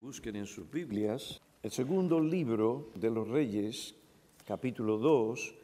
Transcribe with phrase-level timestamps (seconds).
[0.00, 3.94] Busquen en sus Biblias el segundo libro de los Reyes,
[4.44, 5.54] capítulo 2,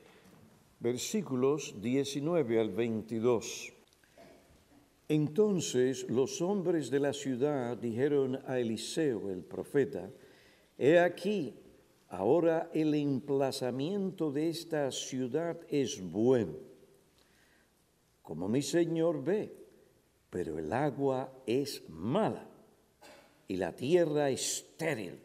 [0.81, 3.75] versículos 19 al 22.
[5.09, 10.11] Entonces los hombres de la ciudad dijeron a Eliseo, el profeta,
[10.79, 11.55] He aquí,
[12.09, 16.55] ahora el emplazamiento de esta ciudad es bueno,
[18.23, 19.55] como mi señor ve,
[20.31, 22.49] pero el agua es mala
[23.53, 25.21] y la tierra estéril.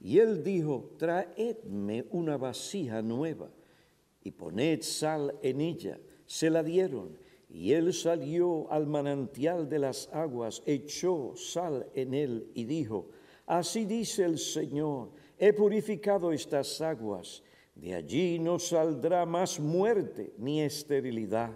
[0.00, 3.52] Y él dijo, traedme una vasija nueva
[4.24, 5.96] y poned sal en ella.
[6.26, 7.16] Se la dieron.
[7.48, 13.10] Y él salió al manantial de las aguas, echó sal en él y dijo,
[13.46, 17.44] así dice el Señor, he purificado estas aguas,
[17.76, 21.52] de allí no saldrá más muerte ni esterilidad.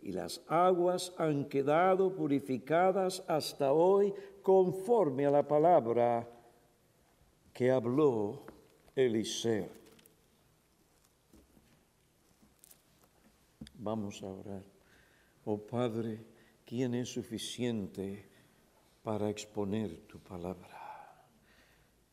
[0.00, 4.14] Y las aguas han quedado purificadas hasta hoy
[4.46, 6.24] conforme a la palabra
[7.52, 8.46] que habló
[8.94, 9.68] Eliseo.
[13.74, 14.62] Vamos a orar.
[15.46, 16.24] Oh Padre,
[16.64, 18.30] ¿quién es suficiente
[19.02, 21.26] para exponer tu palabra?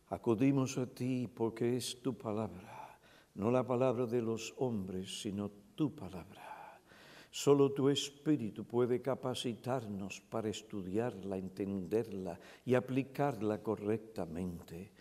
[0.10, 2.98] Acudimos a ti porque es tu palabra,
[3.36, 6.43] no la palabra de los hombres, sino tu palabra.
[7.36, 14.92] Solo tu Espíritu puede capacitarnos para estudiarla, entenderla y aplicarla correctamente.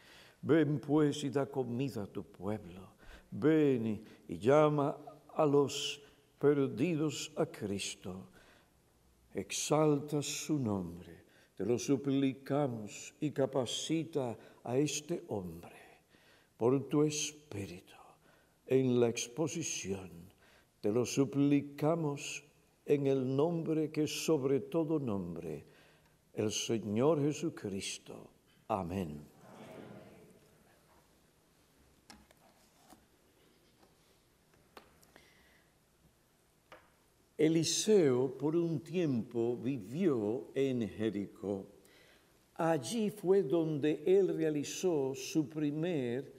[0.40, 2.96] Ven pues y da comida a tu pueblo.
[3.30, 4.96] Ven y llama
[5.36, 6.00] a los
[6.38, 8.30] perdidos a Cristo.
[9.34, 11.26] Exalta su nombre.
[11.54, 16.00] Te lo suplicamos y capacita a este hombre
[16.56, 17.92] por tu Espíritu
[18.64, 20.21] en la exposición
[20.82, 22.42] te lo suplicamos
[22.84, 25.64] en el nombre que sobre todo nombre,
[26.34, 28.28] el Señor Jesucristo.
[28.66, 29.24] Amén.
[37.38, 41.68] Eliseo por un tiempo vivió en Jericó.
[42.56, 46.34] Allí fue donde él realizó su primer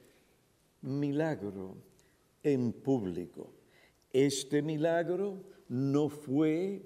[0.81, 1.77] milagro
[2.43, 3.62] en público.
[4.13, 6.83] Este milagro no fue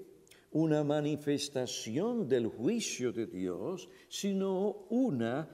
[0.50, 5.46] una manifestación del juicio de Dios, sino una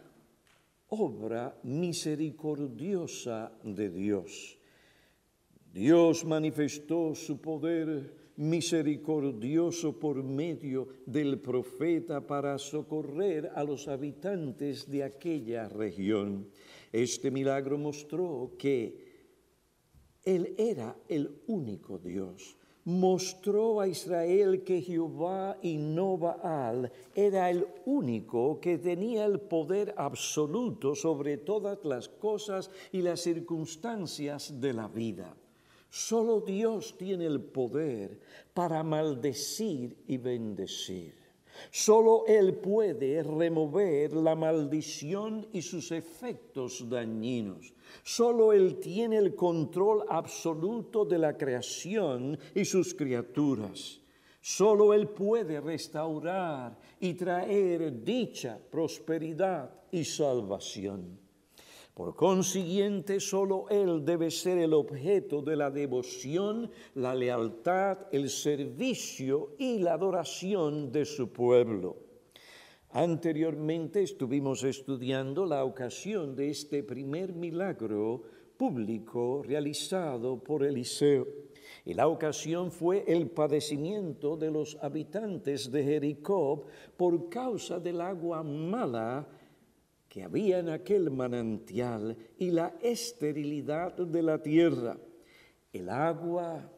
[0.88, 4.56] obra misericordiosa de Dios.
[5.72, 15.02] Dios manifestó su poder misericordioso por medio del profeta para socorrer a los habitantes de
[15.02, 16.48] aquella región.
[16.92, 19.03] Este milagro mostró que
[20.24, 22.56] él era el único Dios.
[22.86, 29.94] Mostró a Israel que Jehová y no Baal era el único que tenía el poder
[29.96, 35.34] absoluto sobre todas las cosas y las circunstancias de la vida.
[35.88, 38.20] Solo Dios tiene el poder
[38.52, 41.23] para maldecir y bendecir.
[41.70, 47.72] Solo Él puede remover la maldición y sus efectos dañinos.
[48.02, 54.00] Solo Él tiene el control absoluto de la creación y sus criaturas.
[54.40, 61.23] Solo Él puede restaurar y traer dicha, prosperidad y salvación.
[61.94, 69.54] Por consiguiente, solo Él debe ser el objeto de la devoción, la lealtad, el servicio
[69.58, 71.96] y la adoración de su pueblo.
[72.90, 78.22] Anteriormente estuvimos estudiando la ocasión de este primer milagro
[78.56, 81.26] público realizado por Eliseo.
[81.84, 86.66] Y la ocasión fue el padecimiento de los habitantes de Jericó
[86.96, 89.28] por causa del agua mala
[90.14, 94.96] que había en aquel manantial y la esterilidad de la tierra.
[95.72, 96.70] El agua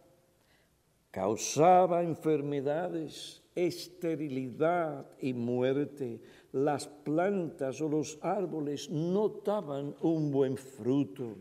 [1.11, 6.19] causaba enfermedades, esterilidad y muerte.
[6.53, 11.37] Las plantas o los árboles no daban un buen fruto.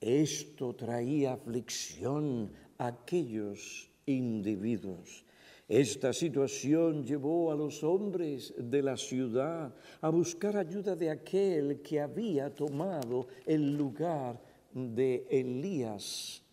[0.00, 5.23] Esto traía aflicción a aquellos individuos.
[5.66, 12.00] Esta situación llevó a los hombres de la ciudad a buscar ayuda de aquel que
[12.00, 14.40] había tomado el lugar
[14.72, 16.44] de Elías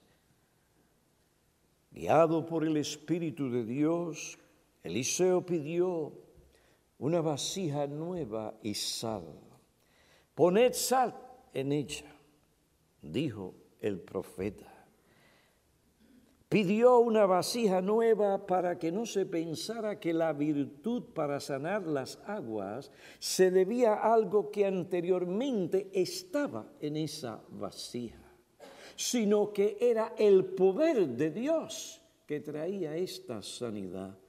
[1.91, 4.39] Guiado por el Espíritu de Dios,
[4.81, 6.13] Eliseo pidió
[6.97, 9.25] una vasija nueva y sal.
[10.33, 11.13] Poned sal
[11.53, 12.15] en ella,
[13.01, 14.70] dijo el profeta.
[16.51, 22.19] Pidió una vasija nueva para que no se pensara que la virtud para sanar las
[22.27, 28.33] aguas se debía a algo que anteriormente estaba en esa vasija,
[28.97, 34.20] sino que era el poder de Dios que traía esta sanidad.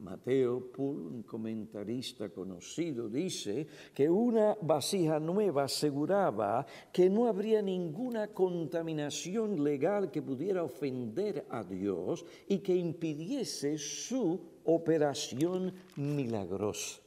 [0.00, 9.62] Mateo un comentarista conocido, dice que una vasija nueva aseguraba que no habría ninguna contaminación
[9.62, 17.02] legal que pudiera ofender a Dios y que impidiese su operación milagrosa.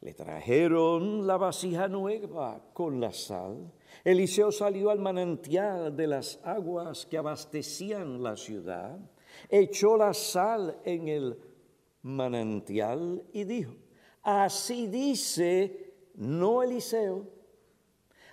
[0.00, 3.72] Le trajeron la vasija nueva con la sal.
[4.04, 8.98] Eliseo salió al manantial de las aguas que abastecían la ciudad,
[9.50, 11.36] echó la sal en el
[12.06, 13.74] manantial y dijo,
[14.22, 17.26] así dice no Eliseo,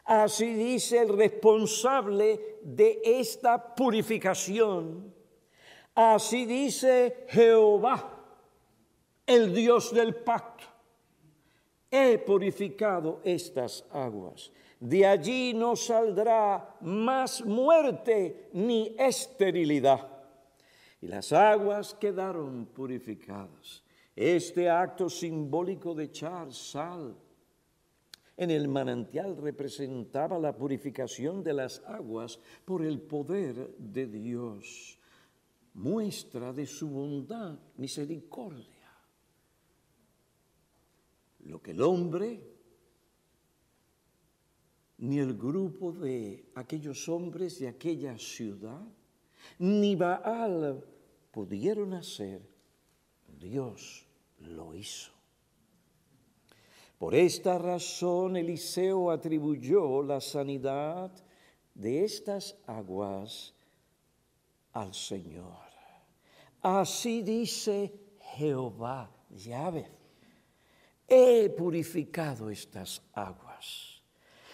[0.05, 5.13] así dice el responsable de esta purificación,
[5.95, 8.23] así dice Jehová,
[9.25, 10.65] el Dios del pacto.
[11.89, 14.51] He purificado estas aguas.
[14.79, 20.12] De allí no saldrá más muerte ni esterilidad
[21.03, 23.83] y las aguas quedaron purificadas.
[24.15, 27.13] Este acto simbólico de echar sal
[28.37, 34.97] en el manantial representaba la purificación de las aguas por el poder de Dios,
[35.73, 38.89] muestra de su bondad, misericordia.
[41.41, 42.41] Lo que el hombre
[44.99, 48.87] ni el grupo de aquellos hombres de aquella ciudad,
[49.59, 50.92] ni Baal
[51.33, 52.47] pudieron hacer,
[53.39, 54.05] Dios
[54.37, 55.11] lo hizo.
[56.99, 61.11] Por esta razón Eliseo atribuyó la sanidad
[61.73, 63.55] de estas aguas
[64.73, 65.57] al Señor.
[66.61, 67.91] Así dice
[68.35, 69.87] Jehová, llave,
[71.07, 74.03] he purificado estas aguas.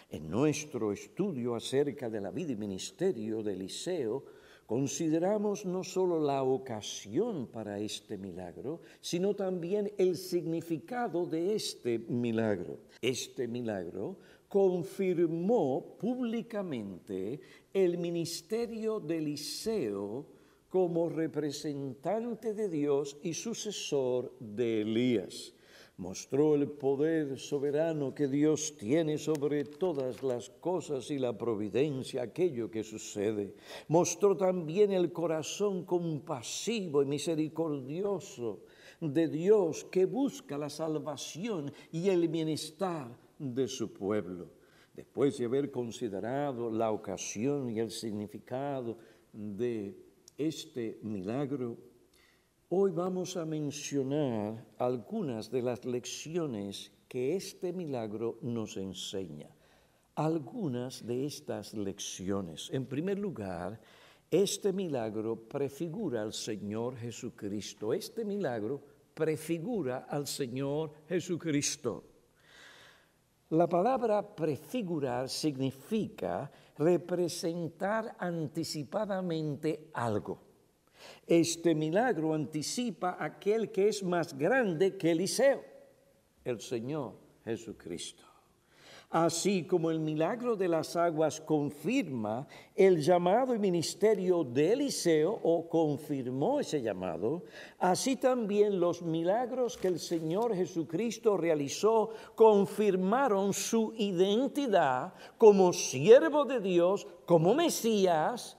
[0.10, 4.38] En nuestro estudio acerca de la vida y ministerio de Eliseo,
[4.69, 12.77] consideramos no solo la ocasión para este milagro, sino también el significado de este milagro.
[13.01, 14.18] Este milagro
[14.48, 17.39] confirmó públicamente
[17.74, 20.27] el ministerio de Eliseo
[20.69, 25.56] como representante de Dios y sucesor de Elías
[26.00, 32.72] mostró el poder soberano que Dios tiene sobre todas las cosas y la providencia, aquello
[32.72, 33.54] que sucede.
[33.90, 38.62] Mostró también el corazón compasivo y misericordioso
[39.01, 44.48] de Dios que busca la salvación y el bienestar de su pueblo.
[44.95, 48.98] Después de haber considerado la ocasión y el significado
[49.34, 49.98] de
[50.38, 51.88] este milagro,
[52.71, 59.50] Hoy vamos a mencionar algunas de las lecciones que este milagro nos enseña.
[60.13, 62.69] Algunas de estas lecciones.
[62.71, 63.81] En primer lugar,
[64.30, 67.92] este milagro prefigura al Señor Jesucristo.
[67.92, 68.80] Este milagro
[69.16, 72.04] prefigura al Señor Jesucristo.
[73.50, 80.49] La palabra prefigurar significa representar anticipadamente algo.
[81.28, 85.63] Este milagro anticipa aquel que es más grande que Eliseo,
[86.44, 87.13] el Señor
[87.45, 88.30] Jesucristo.
[89.12, 95.68] Así como el milagro de las aguas confirma el llamado y ministerio de Eliseo o
[95.68, 97.44] confirmó ese llamado,
[97.80, 106.59] así también los milagros que el Señor Jesucristo realizó confirmaron su identidad como siervo de
[106.59, 108.57] Dios, como Mesías,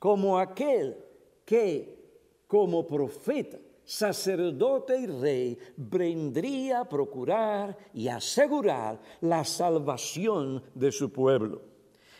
[0.00, 0.96] como aquel
[1.44, 2.02] que
[2.46, 11.62] como profeta, sacerdote y rey vendría a procurar y asegurar la salvación de su pueblo.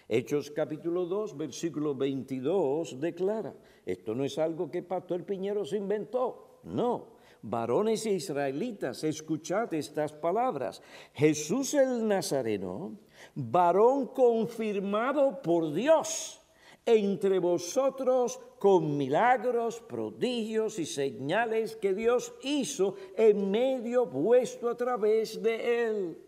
[0.09, 3.55] Hechos capítulo 2, versículo 22 declara,
[3.87, 7.13] esto no es algo que Pastor Piñero se inventó, no.
[7.45, 10.81] Varones israelitas, escuchad estas palabras.
[11.13, 12.97] Jesús el Nazareno,
[13.35, 16.41] varón confirmado por Dios
[16.87, 25.43] entre vosotros con milagros, prodigios y señales que Dios hizo en medio vuestro a través
[25.43, 26.19] de él.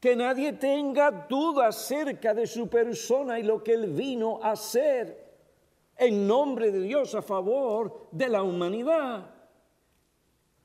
[0.00, 5.30] Que nadie tenga duda acerca de su persona y lo que él vino a hacer
[5.94, 9.30] en nombre de Dios a favor de la humanidad.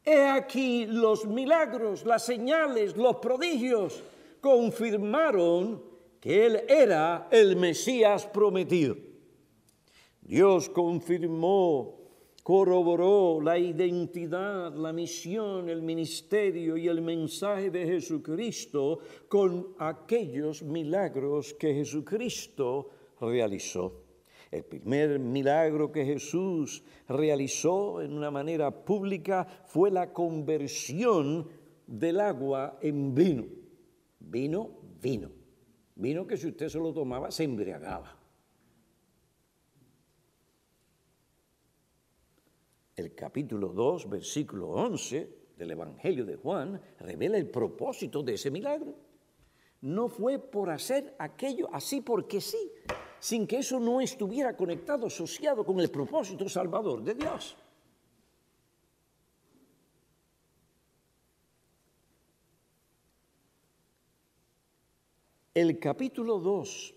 [0.05, 4.01] He aquí los milagros, las señales, los prodigios
[4.39, 5.83] confirmaron
[6.21, 9.02] que él era el Mesías prometido.
[10.25, 11.99] Dios confirmó,
[12.43, 21.53] corroboró la identidad, la misión, el ministerio y el mensaje de Jesucristo con aquellos milagros
[21.53, 22.89] que Jesucristo
[23.19, 24.01] realizó.
[24.49, 31.49] El primer milagro que Jesús realizó en una manera pública fue la conversión
[31.85, 33.45] del agua en vino.
[34.19, 34.69] Vino,
[35.01, 35.29] vino.
[35.95, 38.22] Vino que si usted se lo tomaba se embriagaba.
[42.95, 48.93] El capítulo 2, versículo 11 del Evangelio de Juan revela el propósito de ese milagro.
[49.81, 52.71] No fue por hacer aquello así porque sí,
[53.19, 57.57] sin que eso no estuviera conectado, asociado con el propósito salvador de Dios.
[65.55, 66.95] El capítulo 2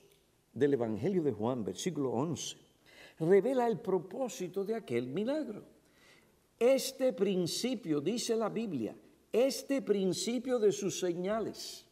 [0.53, 2.57] del Evangelio de Juan, versículo 11,
[3.21, 5.76] revela el propósito de aquel milagro.
[6.59, 8.97] Este principio, dice la Biblia,
[9.33, 11.87] este principio de sus señales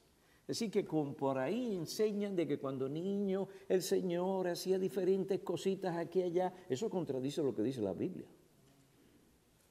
[0.47, 6.21] Así que por ahí enseñan de que cuando niño el Señor hacía diferentes cositas aquí
[6.21, 6.53] y allá.
[6.69, 8.27] Eso contradice lo que dice la Biblia.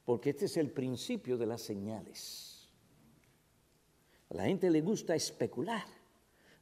[0.04, 2.68] Porque este es el principio de las señales.
[4.30, 5.86] A la gente le gusta especular.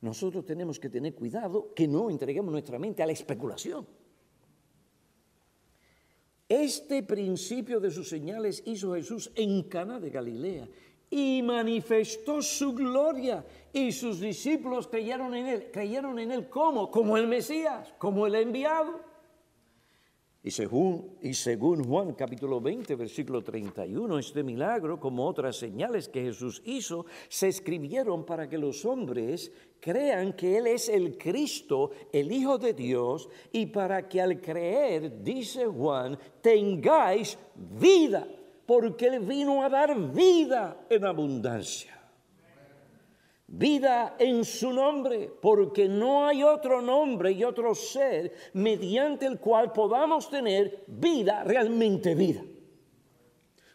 [0.02, 3.86] Nosotros tenemos que tener cuidado que no entreguemos nuestra mente a la especulación.
[6.52, 10.68] Este principio de sus señales hizo Jesús en Cana de Galilea
[11.08, 13.42] y manifestó su gloria
[13.72, 15.70] y sus discípulos creyeron en él.
[15.72, 16.90] ¿Creyeron en él cómo?
[16.90, 19.00] Como el Mesías, como el enviado.
[20.44, 26.22] Y según, y según Juan capítulo 20, versículo 31, este milagro, como otras señales que
[26.22, 32.32] Jesús hizo, se escribieron para que los hombres crean que Él es el Cristo, el
[32.32, 38.26] Hijo de Dios, y para que al creer, dice Juan, tengáis vida
[38.66, 42.01] porque Él vino a dar vida en abundancia.
[43.54, 49.72] Vida en su nombre, porque no hay otro nombre y otro ser mediante el cual
[49.72, 52.42] podamos tener vida, realmente vida.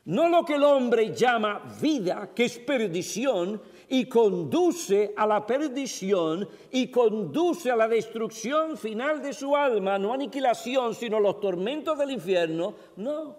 [0.06, 6.48] No lo que el hombre llama vida, que es perdición, y conduce a la perdición
[6.72, 12.12] y conduce a la destrucción final de su alma, no aniquilación, sino los tormentos del
[12.12, 12.74] infierno.
[12.96, 13.38] No,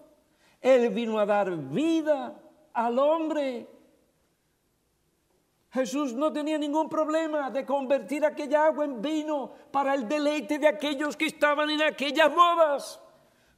[0.61, 2.41] él vino a dar vida
[2.73, 3.67] al hombre.
[5.71, 10.67] Jesús no tenía ningún problema de convertir aquella agua en vino para el deleite de
[10.67, 13.01] aquellos que estaban en aquellas bodas.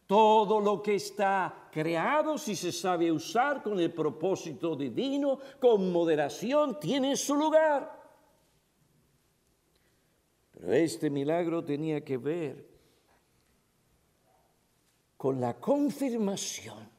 [0.07, 6.81] Todo lo que está creado, si se sabe usar con el propósito divino, con moderación,
[6.81, 7.97] tiene su lugar.
[10.51, 12.69] Pero este milagro tenía que ver
[15.17, 16.91] con la confirmación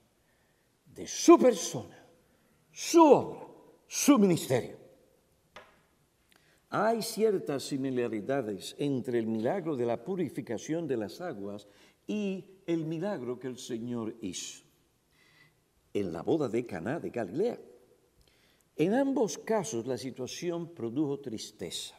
[0.85, 2.07] de su persona,
[2.71, 3.45] su obra,
[3.87, 4.80] su ministerio.
[6.73, 11.67] Hay ciertas similaridades entre el milagro de la purificación de las aguas
[12.07, 14.63] y el milagro que el Señor hizo
[15.93, 17.59] en la boda de Caná de Galilea.
[18.77, 21.93] En ambos casos la situación produjo tristeza.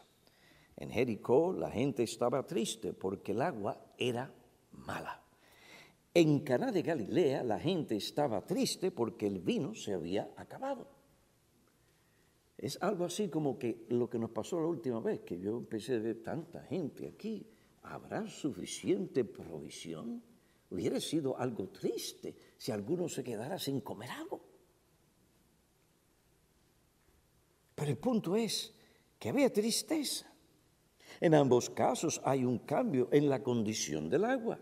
[0.75, 4.33] En Jericó la gente estaba triste porque el agua era
[4.71, 5.21] mala.
[6.15, 11.02] En Caná de Galilea la gente estaba triste porque el vino se había acabado.
[12.63, 15.95] Es algo así como que lo que nos pasó la última vez, que yo empecé
[15.95, 17.45] a ver tanta gente aquí.
[17.81, 20.23] ¿Habrá suficiente provisión?
[20.69, 24.39] Hubiera sido algo triste si alguno se quedara sin comer algo.
[27.75, 28.73] Pero el punto es
[29.19, 30.33] que había tristeza.
[31.19, 34.57] En ambos casos hay un cambio en la condición del agua.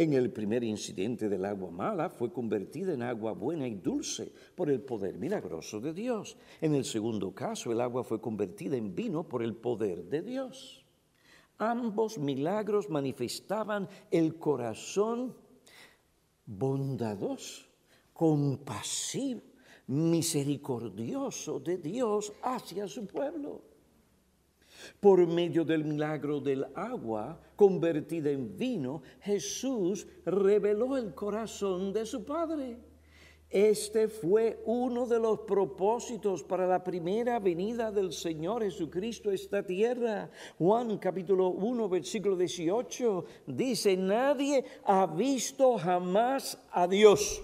[0.00, 4.70] En el primer incidente del agua mala fue convertida en agua buena y dulce por
[4.70, 6.38] el poder milagroso de Dios.
[6.62, 10.86] En el segundo caso, el agua fue convertida en vino por el poder de Dios.
[11.58, 15.36] Ambos milagros manifestaban el corazón
[16.46, 17.66] bondadoso,
[18.14, 19.42] compasivo,
[19.88, 23.69] misericordioso de Dios hacia su pueblo.
[25.00, 32.24] Por medio del milagro del agua convertida en vino, Jesús reveló el corazón de su
[32.24, 32.90] Padre.
[33.50, 39.66] Este fue uno de los propósitos para la primera venida del Señor Jesucristo a esta
[39.66, 40.30] tierra.
[40.56, 47.42] Juan capítulo 1 versículo 18 dice, nadie ha visto jamás a Dios,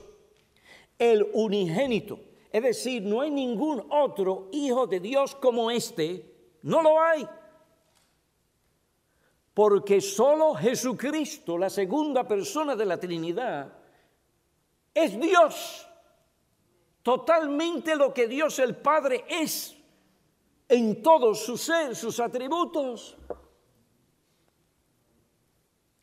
[0.96, 2.20] el unigénito.
[2.52, 6.35] Es decir, no hay ningún otro hijo de Dios como este
[6.66, 7.26] no lo hay.
[9.54, 13.72] porque solo Jesucristo, la segunda persona de la Trinidad,
[14.92, 15.88] es Dios,
[17.02, 19.74] totalmente lo que Dios el Padre es
[20.68, 23.16] en todo su ser, sus atributos.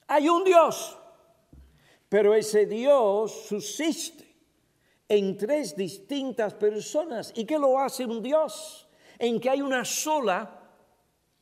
[0.08, 0.98] Hay un Dios,
[2.10, 4.36] pero ese Dios subsiste
[5.08, 7.32] en tres distintas personas.
[7.36, 8.83] ¿Y qué lo hace un Dios?
[9.24, 10.60] En que hay una sola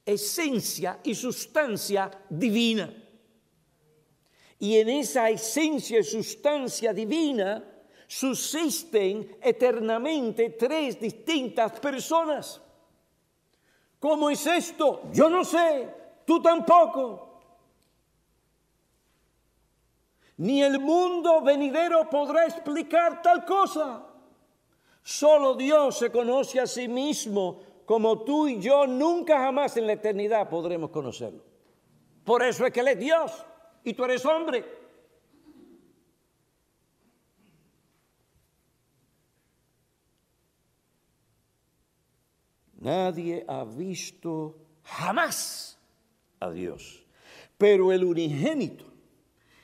[0.06, 2.94] esencia y sustancia divina.
[4.60, 7.64] Y en esa esencia y sustancia divina
[8.06, 12.62] subsisten eternamente tres distintas personas.
[13.98, 15.02] ¿Cómo es esto?
[15.12, 15.90] Yo no sé,
[16.24, 17.42] tú tampoco.
[20.38, 24.06] Ni el mundo venidero podrá explicar tal cosa.
[25.02, 29.94] Solo Dios se conoce a sí mismo como tú y yo nunca jamás en la
[29.94, 31.44] eternidad podremos conocerlo.
[32.24, 33.46] Por eso es que Él es Dios
[33.84, 34.66] y tú eres hombre.
[42.80, 45.78] Nadie ha visto jamás
[46.40, 47.06] a Dios,
[47.58, 48.86] pero el unigénito,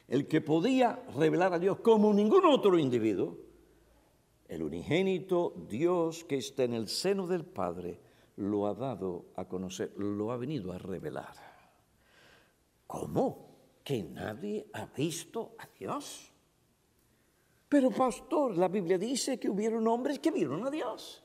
[0.07, 3.39] el que podía revelar a Dios como ningún otro individuo,
[4.47, 7.99] el unigénito Dios que está en el seno del Padre,
[8.37, 11.33] lo ha dado a conocer, lo ha venido a revelar.
[12.85, 13.47] ¿Cómo?
[13.83, 16.31] ¿Que nadie ha visto a Dios?
[17.69, 21.23] Pero pastor, la Biblia dice que hubieron hombres que vieron a Dios.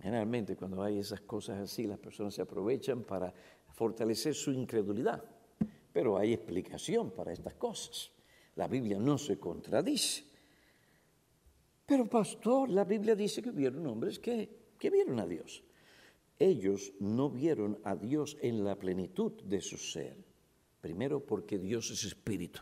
[0.00, 3.32] Generalmente cuando hay esas cosas así, las personas se aprovechan para
[3.72, 5.22] fortalecer su incredulidad.
[5.92, 8.10] Pero hay explicación para estas cosas.
[8.56, 10.24] La Biblia no se contradice.
[11.86, 14.48] Pero pastor, la Biblia dice que hubieron hombres que,
[14.78, 15.62] que vieron a Dios.
[16.38, 20.16] Ellos no vieron a Dios en la plenitud de su ser.
[20.80, 22.60] Primero, porque Dios es espíritu.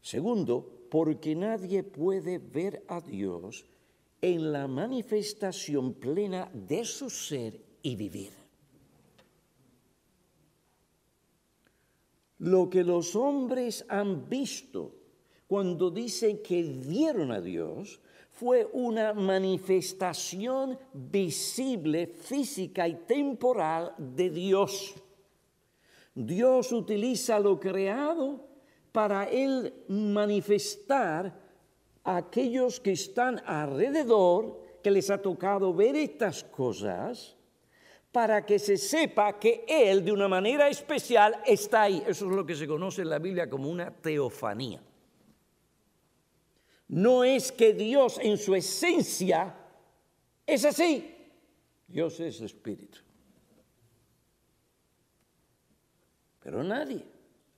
[0.00, 3.64] Segundo, porque nadie puede ver a Dios
[4.20, 8.32] en la manifestación plena de su ser y vivir.
[12.38, 15.03] Lo que los hombres han visto
[15.46, 24.94] cuando dicen que vieron a Dios, fue una manifestación visible, física y temporal de Dios.
[26.14, 28.44] Dios utiliza lo creado
[28.90, 31.40] para él manifestar
[32.02, 37.36] a aquellos que están alrededor, que les ha tocado ver estas cosas,
[38.12, 42.00] para que se sepa que Él de una manera especial está ahí.
[42.06, 44.80] Eso es lo que se conoce en la Biblia como una teofanía
[46.88, 49.54] no es que Dios en su esencia
[50.46, 51.10] es así.
[51.86, 52.98] Dios es espíritu.
[56.40, 57.04] Pero nadie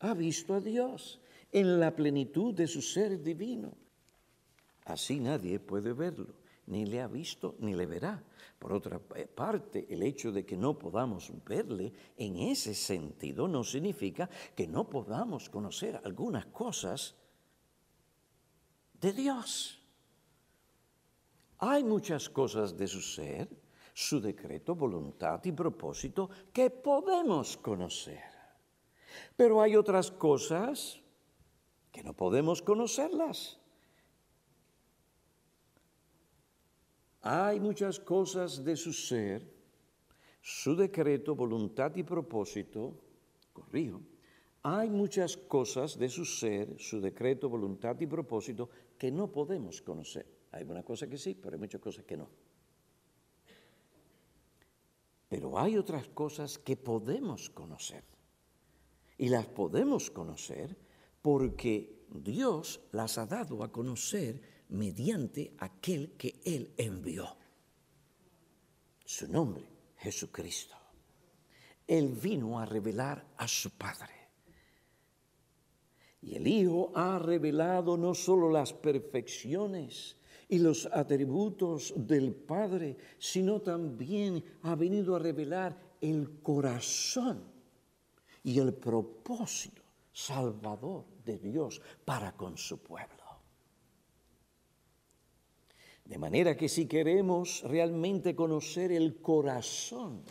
[0.00, 3.72] ha visto a Dios en la plenitud de su ser divino.
[4.84, 6.34] Así nadie puede verlo,
[6.66, 8.22] ni le ha visto ni le verá.
[8.58, 14.30] Por otra parte, el hecho de que no podamos verle en ese sentido no significa
[14.54, 17.16] que no podamos conocer algunas cosas
[19.06, 19.78] de Dios.
[21.58, 23.48] Hay muchas cosas de su ser,
[23.94, 28.24] su decreto, voluntad y propósito que podemos conocer.
[29.36, 31.00] Pero hay otras cosas
[31.92, 33.60] que no podemos conocerlas.
[37.22, 39.40] Hay muchas cosas de su ser,
[40.42, 42.92] su decreto, voluntad y propósito,
[43.52, 44.02] corrijo,
[44.68, 50.26] hay muchas cosas de su ser, su decreto, voluntad y propósito que no podemos conocer.
[50.52, 52.28] Hay una cosa que sí, pero hay muchas cosas que no.
[55.28, 58.04] Pero hay otras cosas que podemos conocer.
[59.18, 60.76] Y las podemos conocer
[61.20, 67.36] porque Dios las ha dado a conocer mediante aquel que Él envió.
[69.04, 69.64] Su nombre,
[69.98, 70.76] Jesucristo.
[71.86, 74.25] Él vino a revelar a su Padre.
[76.20, 80.16] Y el Hijo ha revelado no solo las perfecciones
[80.48, 87.44] y los atributos del Padre, sino también ha venido a revelar el corazón
[88.42, 93.26] y el propósito salvador de Dios para con su pueblo.
[96.04, 100.22] De manera que si queremos realmente conocer el corazón,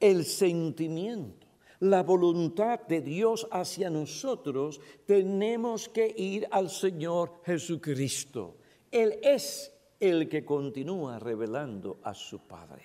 [0.00, 1.41] el sentimiento,
[1.82, 8.56] la voluntad de Dios hacia nosotros, tenemos que ir al Señor Jesucristo.
[8.88, 12.84] Él es el que continúa revelando a su Padre.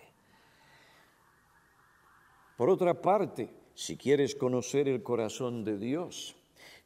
[2.57, 6.35] Por otra parte, si quieres conocer el corazón de Dios,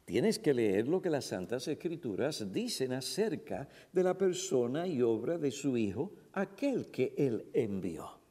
[0.04, 5.38] tienes que leer lo que las Santas Escrituras dicen acerca de la persona y obra
[5.38, 8.21] de su Hijo, aquel que Él envió.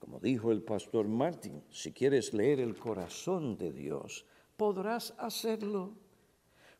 [0.00, 4.24] Como dijo el pastor Martin, si quieres leer el corazón de Dios,
[4.56, 5.92] podrás hacerlo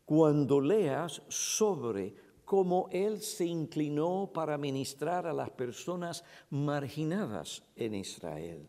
[0.06, 8.66] cuando leas sobre cómo Él se inclinó para ministrar a las personas marginadas en Israel.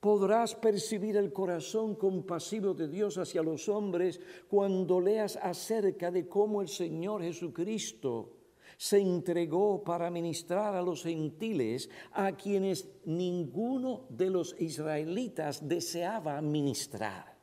[0.00, 6.62] Podrás percibir el corazón compasivo de Dios hacia los hombres cuando leas acerca de cómo
[6.62, 8.43] el Señor Jesucristo
[8.84, 17.34] se entregó para ministrar a los gentiles a quienes ninguno de los israelitas deseaba ministrar.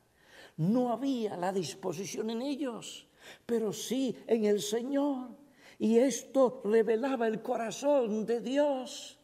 [0.58, 3.08] No había la disposición en ellos,
[3.44, 5.30] pero sí en el Señor.
[5.80, 9.18] Y esto revelaba el corazón de Dios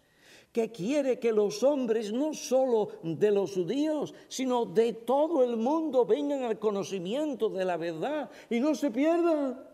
[0.51, 6.03] que quiere que los hombres, no solo de los judíos, sino de todo el mundo,
[6.03, 9.66] vengan al conocimiento de la verdad y no se pierdan.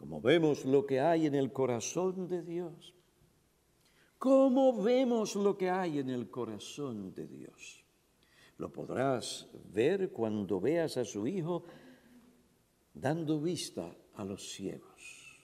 [0.00, 2.94] Como vemos lo que hay en el corazón de Dios.
[4.16, 7.84] ¿Cómo vemos lo que hay en el corazón de Dios?
[8.56, 11.64] Lo podrás ver cuando veas a su Hijo
[12.94, 15.38] dando vista a los ciegos.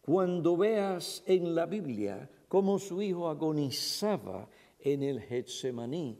[0.00, 4.48] Cuando veas en la Biblia cómo su Hijo agonizaba
[4.80, 6.18] en el Getsemaní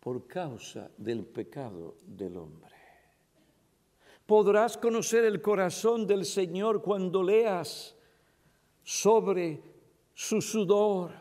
[0.00, 2.75] por causa del pecado del hombre.
[4.26, 7.96] Podrás conocer el corazón del Señor cuando leas
[8.82, 9.62] sobre
[10.14, 11.12] su sudor,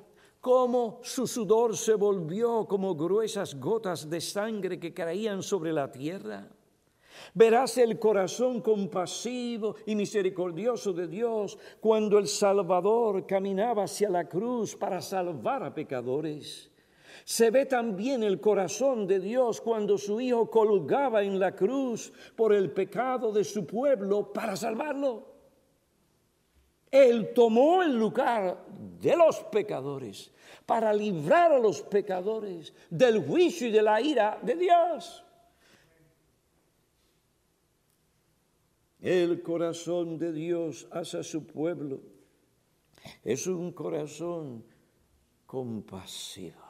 [0.42, 6.50] cómo su sudor se volvió como gruesas gotas de sangre que caían sobre la tierra.
[7.34, 14.76] Verás el corazón compasivo y misericordioso de Dios cuando el Salvador caminaba hacia la cruz
[14.76, 16.72] para salvar a pecadores.
[17.26, 22.54] Se ve también el corazón de Dios cuando su Hijo colgaba en la cruz por
[22.54, 25.34] el pecado de su pueblo para salvarlo.
[26.92, 28.64] Él tomó el lugar
[29.02, 30.32] de los pecadores
[30.68, 35.26] para librar a los pecadores del juicio y de la ira de Dios.
[39.02, 42.02] El corazón de Dios hacia su pueblo
[43.24, 44.64] es un corazón
[45.48, 46.65] compasivo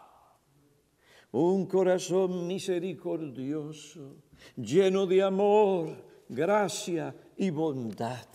[1.36, 4.16] un corazón misericordioso,
[4.56, 5.90] lleno de amor,
[6.30, 8.26] gracia y bondad.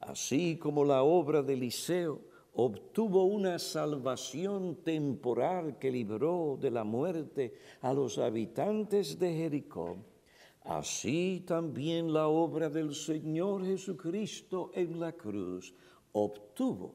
[0.00, 2.22] Así como la obra de Eliseo
[2.54, 9.98] obtuvo una salvación temporal que libró de la muerte a los habitantes de Jericó,
[10.62, 15.74] así también la obra del Señor Jesucristo en la cruz
[16.12, 16.94] obtuvo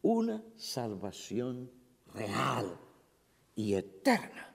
[0.00, 1.70] una salvación
[2.14, 2.78] real
[3.54, 4.54] y eterna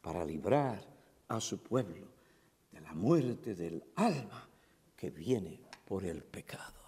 [0.00, 0.84] para librar
[1.28, 2.06] a su pueblo
[2.72, 4.48] de la muerte del alma
[4.96, 6.78] que viene por el pecado.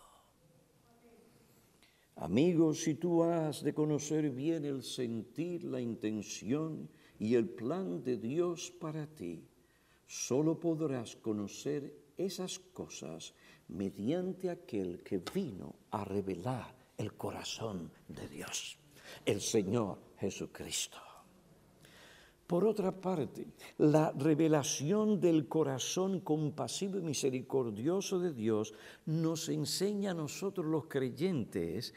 [2.16, 8.18] Amigos, si tú has de conocer bien el sentir, la intención y el plan de
[8.18, 9.42] Dios para ti,
[10.06, 13.32] solo podrás conocer esas cosas
[13.68, 18.76] mediante aquel que vino a revelar el corazón de Dios,
[19.24, 21.09] el Señor Jesucristo.
[22.50, 23.46] Por otra parte,
[23.78, 28.74] la revelación del corazón compasivo y misericordioso de Dios
[29.06, 31.94] nos enseña a nosotros los creyentes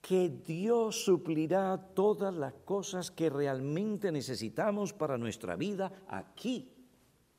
[0.00, 6.70] que Dios suplirá todas las cosas que realmente necesitamos para nuestra vida aquí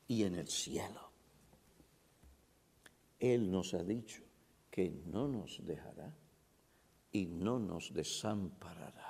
[0.06, 1.10] y en el cielo.
[3.18, 4.22] Él nos ha dicho
[4.70, 6.14] que no nos dejará
[7.12, 9.07] y no nos desamparará.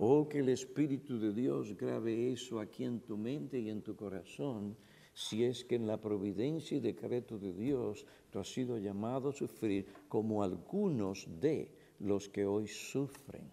[0.00, 3.96] Oh, que el Espíritu de Dios grabe eso aquí en tu mente y en tu
[3.96, 4.76] corazón,
[5.12, 9.32] si es que en la providencia y decreto de Dios tú has sido llamado a
[9.32, 13.50] sufrir como algunos de los que hoy sufren.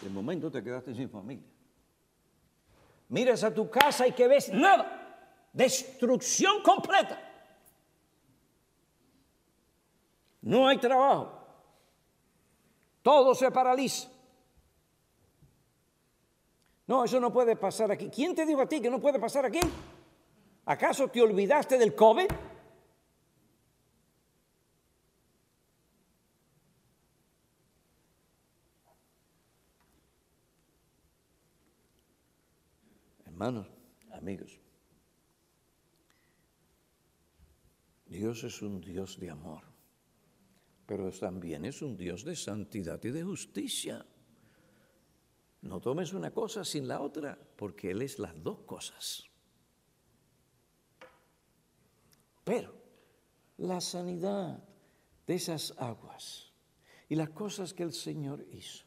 [0.00, 1.46] De momento te quedaste sin familia.
[3.08, 7.31] Miras a tu casa y que ves nada, destrucción completa.
[10.42, 11.38] No hay trabajo,
[13.02, 14.08] todo se paraliza.
[16.86, 18.10] No, eso no puede pasar aquí.
[18.10, 19.60] ¿Quién te dijo a ti que no puede pasar aquí?
[20.66, 22.26] ¿Acaso te olvidaste del COVID?
[33.24, 33.66] Hermanos,
[34.12, 34.60] amigos,
[38.06, 39.71] Dios es un Dios de amor
[40.86, 44.04] pero también es un Dios de santidad y de justicia.
[45.62, 49.24] No tomes una cosa sin la otra, porque Él es las dos cosas.
[52.44, 52.74] Pero
[53.58, 54.62] la sanidad
[55.26, 56.52] de esas aguas
[57.08, 58.84] y las cosas que el Señor hizo,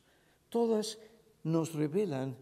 [0.50, 1.00] todas
[1.44, 2.36] nos revelan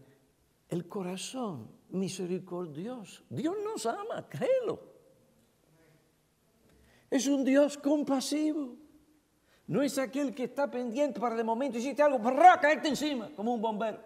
[0.68, 3.22] el corazón misericordioso.
[3.30, 4.94] Dios nos ama, créelo.
[7.10, 8.83] Es un Dios compasivo.
[9.66, 13.54] No es aquel que está pendiente para de momento hiciste algo, para caerte encima, como
[13.54, 13.98] un bombero.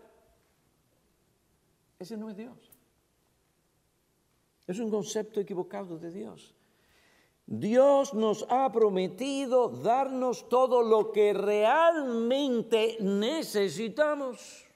[1.99, 2.57] Ese no es Dios.
[4.67, 6.55] Es un concepto equivocado de Dios.
[7.47, 14.67] Dios nos ha prometido darnos todo lo que realmente necesitamos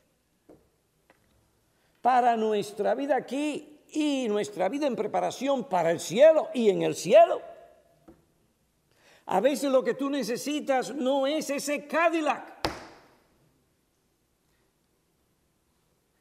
[2.00, 6.96] para nuestra vida aquí y nuestra vida en preparación para el cielo y en el
[6.96, 7.51] cielo.
[9.26, 12.52] A veces lo que tú necesitas no es ese Cadillac,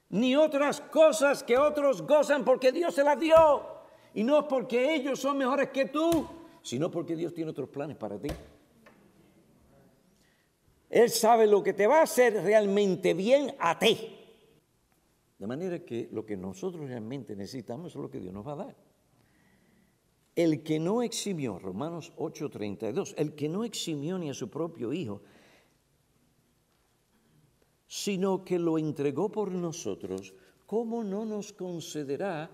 [0.09, 3.65] ni otras cosas que otros gozan porque Dios se las dio,
[4.13, 8.19] y no porque ellos son mejores que tú sino porque Dios tiene otros planes para
[8.19, 8.29] ti.
[10.89, 14.17] Él sabe lo que te va a hacer realmente bien a ti.
[15.39, 18.57] De manera que lo que nosotros realmente necesitamos es lo que Dios nos va a
[18.57, 18.75] dar.
[20.35, 25.21] El que no eximió, Romanos 8:32, el que no eximió ni a su propio Hijo,
[27.87, 30.33] sino que lo entregó por nosotros,
[30.65, 32.49] ¿cómo no nos concederá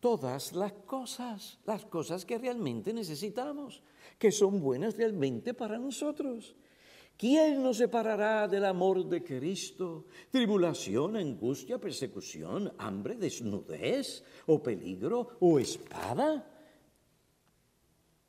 [0.00, 3.82] todas las cosas, las cosas que realmente necesitamos,
[4.18, 6.54] que son buenas realmente para nosotros.
[7.16, 10.04] ¿Quién nos separará del amor de Cristo?
[10.30, 16.55] ¿Tribulación, angustia, persecución, hambre, desnudez o peligro o espada?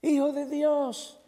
[0.01, 1.19] Hijo de Dios,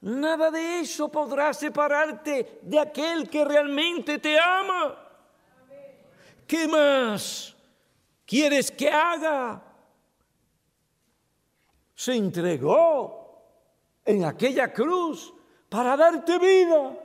[0.00, 4.96] nada de eso podrá separarte de aquel que realmente te ama.
[6.46, 7.56] ¿Qué más
[8.24, 9.64] quieres que haga?
[11.98, 13.42] se entregó
[14.04, 15.34] en aquella cruz
[15.68, 16.96] para darte vida.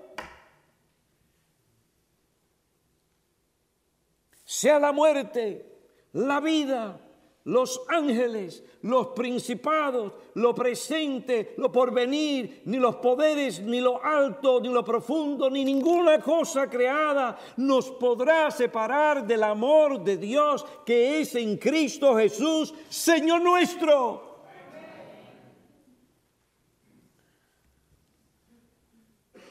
[4.45, 5.65] Sea la muerte,
[6.11, 7.01] la vida,
[7.45, 14.69] los ángeles, los principados, lo presente, lo porvenir, ni los poderes, ni lo alto, ni
[14.69, 21.35] lo profundo, ni ninguna cosa creada nos podrá separar del amor de Dios que es
[21.35, 24.33] en Cristo Jesús, Señor nuestro.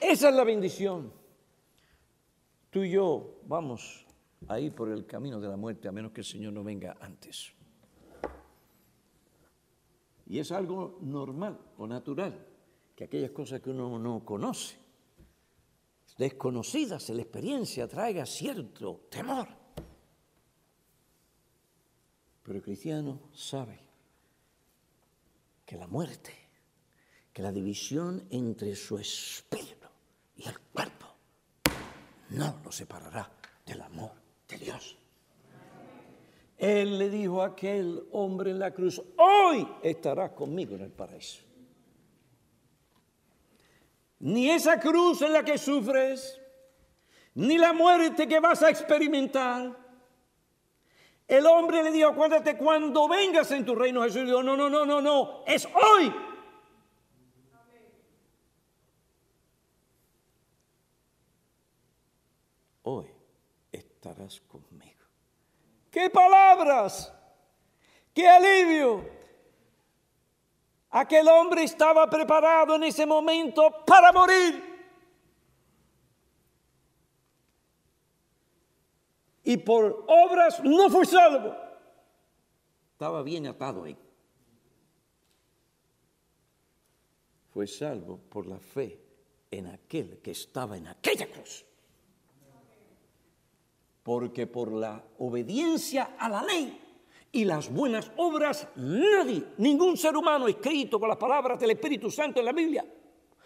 [0.01, 1.13] Esa es la bendición.
[2.69, 4.05] Tú y yo vamos
[4.49, 6.97] a ir por el camino de la muerte a menos que el Señor no venga
[7.01, 7.55] antes.
[10.33, 12.33] Y es algo normal o natural
[12.97, 14.79] que aquellas cosas que uno no conoce,
[16.17, 19.47] desconocidas en la experiencia, traiga cierto temor.
[22.43, 23.79] Pero el cristiano sabe
[25.67, 26.33] que la muerte,
[27.31, 29.89] que la división entre su espíritu
[30.35, 31.09] y el cuerpo
[32.31, 33.31] no lo separará
[33.67, 34.13] del amor
[34.49, 35.02] de Dios.
[36.63, 41.43] Él le dijo a aquel hombre en la cruz, hoy estarás conmigo en el paraíso.
[44.21, 46.41] Ni esa cruz en la que sufres,
[47.35, 49.77] ni la muerte que vas a experimentar.
[51.27, 54.87] El hombre le dijo, acuérdate, cuando vengas en tu reino, Jesús dijo, no, no, no,
[54.87, 56.15] no, no, es hoy
[62.85, 63.07] hoy
[63.73, 64.72] estarás conmigo.
[65.93, 67.13] ¡Qué palabras!
[68.15, 69.07] ¡Qué alivio!
[70.89, 74.73] Aquel hombre estaba preparado en ese momento para morir.
[79.45, 81.55] Y por obras no fue salvo.
[82.93, 83.97] Estaba bien atado ahí.
[87.53, 88.99] Fue salvo por la fe
[89.51, 91.67] en aquel que estaba en aquella cruz
[94.03, 96.79] porque por la obediencia a la ley
[97.31, 102.41] y las buenas obras, nadie, ningún ser humano escrito con las palabras del Espíritu Santo
[102.41, 102.85] en la Biblia,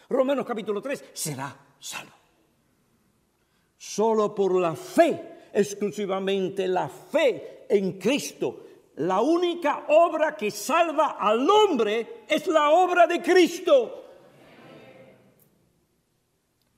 [0.08, 2.12] Romanos capítulo 3, será salvo.
[3.76, 8.66] Solo por la fe, exclusivamente la fe en Cristo,
[8.96, 14.04] la única obra que salva al hombre es la obra de Cristo.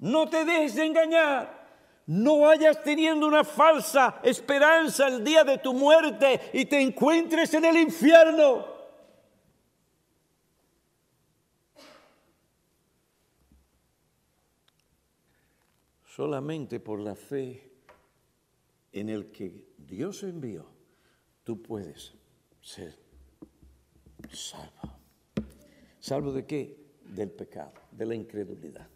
[0.01, 1.58] No te dejes de engañar.
[2.09, 7.67] No vayas teniendo una falsa esperanza el día de tu muerte y te encuentres en
[7.67, 8.65] el infierno.
[16.07, 17.73] Solamente por la fe
[18.91, 20.67] en el que Dios envió,
[21.45, 22.15] tú puedes
[22.63, 22.99] ser
[24.33, 24.97] salvo.
[26.01, 26.75] ¿Salvo de qué?
[27.05, 28.89] Del pecado, de la incredulidad,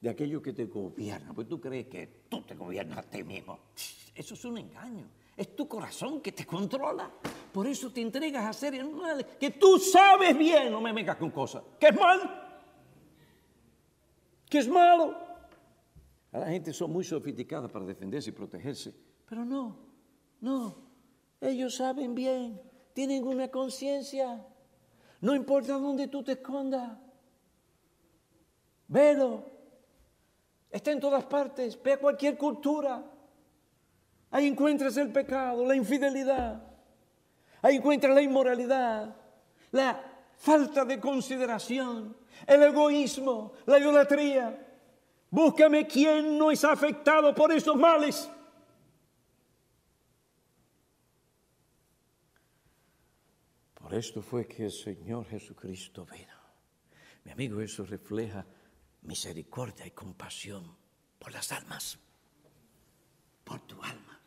[0.00, 1.32] de aquello que te gobierna.
[1.34, 3.58] Pues tú crees que tú te gobiernas a ti mismo.
[4.14, 5.06] Eso es un engaño.
[5.36, 7.10] Es tu corazón que te controla.
[7.52, 8.74] Por eso te entregas a hacer.
[9.38, 11.62] Que tú sabes bien, no me vengas con cosas.
[11.78, 12.20] Que es mal.
[14.48, 15.16] Que es malo.
[16.32, 18.94] A la gente son muy sofisticadas para defenderse y protegerse.
[19.28, 19.78] Pero no,
[20.40, 20.76] no.
[21.40, 22.60] Ellos saben bien.
[22.92, 24.44] Tienen una conciencia.
[25.20, 26.98] No importa dónde tú te escondas.
[28.88, 29.57] Velo.
[30.70, 31.80] Está en todas partes.
[31.82, 33.02] Ve a cualquier cultura.
[34.30, 36.62] Ahí encuentras el pecado, la infidelidad.
[37.62, 39.16] Ahí encuentras la inmoralidad,
[39.72, 40.00] la
[40.36, 44.66] falta de consideración, el egoísmo, la idolatría.
[45.30, 48.30] Búscame quién no es afectado por esos males.
[53.74, 56.38] Por esto fue que el Señor Jesucristo vino.
[57.24, 58.46] Mi amigo, eso refleja
[59.08, 60.76] misericordia y compasión
[61.18, 61.98] por las almas,
[63.42, 64.20] por tu alma.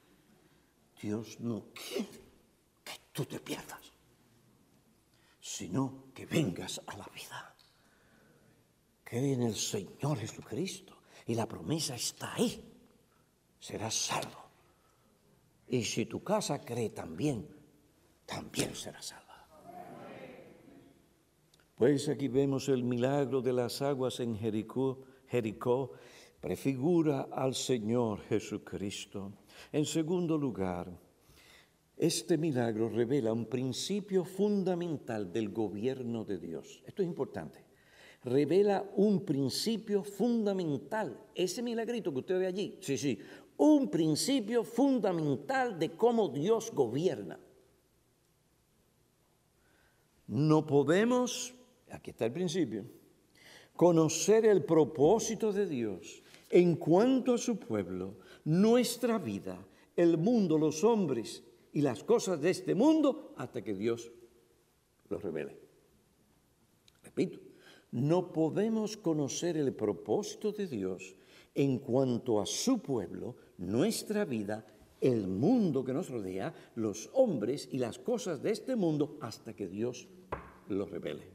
[1.00, 2.20] Dios no quiere
[2.84, 3.92] que tú te pierdas,
[5.40, 7.56] sino que vengas a la vida.
[9.04, 12.64] Cree en el Señor Jesucristo y la promesa está ahí.
[13.60, 14.50] Serás salvo.
[15.68, 17.48] Y si tu casa cree también,
[18.26, 19.21] también será salva.
[21.82, 25.94] Pues aquí vemos el milagro de las aguas en Jericó, Jericó
[26.40, 29.32] prefigura al Señor Jesucristo.
[29.72, 30.96] En segundo lugar,
[31.98, 36.84] este milagro revela un principio fundamental del gobierno de Dios.
[36.86, 37.66] Esto es importante.
[38.26, 41.20] Revela un principio fundamental.
[41.34, 43.18] Ese milagrito que usted ve allí, sí, sí,
[43.58, 47.40] un principio fundamental de cómo Dios gobierna.
[50.28, 51.56] No podemos,
[51.92, 52.86] aquí está el principio,
[53.76, 60.84] conocer el propósito de Dios en cuanto a su pueblo nuestra vida, el mundo, los
[60.84, 64.12] hombres y las cosas de este mundo hasta que Dios
[65.10, 65.58] los revele.
[67.04, 67.40] Repito,
[67.92, 71.16] no podemos conocer el propósito de Dios
[71.54, 74.66] en cuanto a su pueblo, nuestra vida,
[75.02, 79.68] el mundo que nos rodea, los hombres y las cosas de este mundo hasta que
[79.68, 80.08] Dios
[80.68, 81.31] los revele.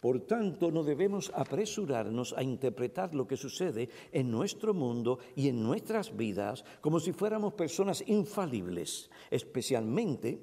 [0.00, 5.62] Por tanto, no debemos apresurarnos a interpretar lo que sucede en nuestro mundo y en
[5.62, 10.40] nuestras vidas como si fuéramos personas infalibles, especialmente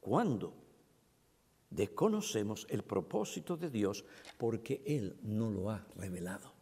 [0.00, 0.54] cuando
[1.70, 4.04] desconocemos el propósito de Dios
[4.38, 6.52] porque Él no lo ha revelado.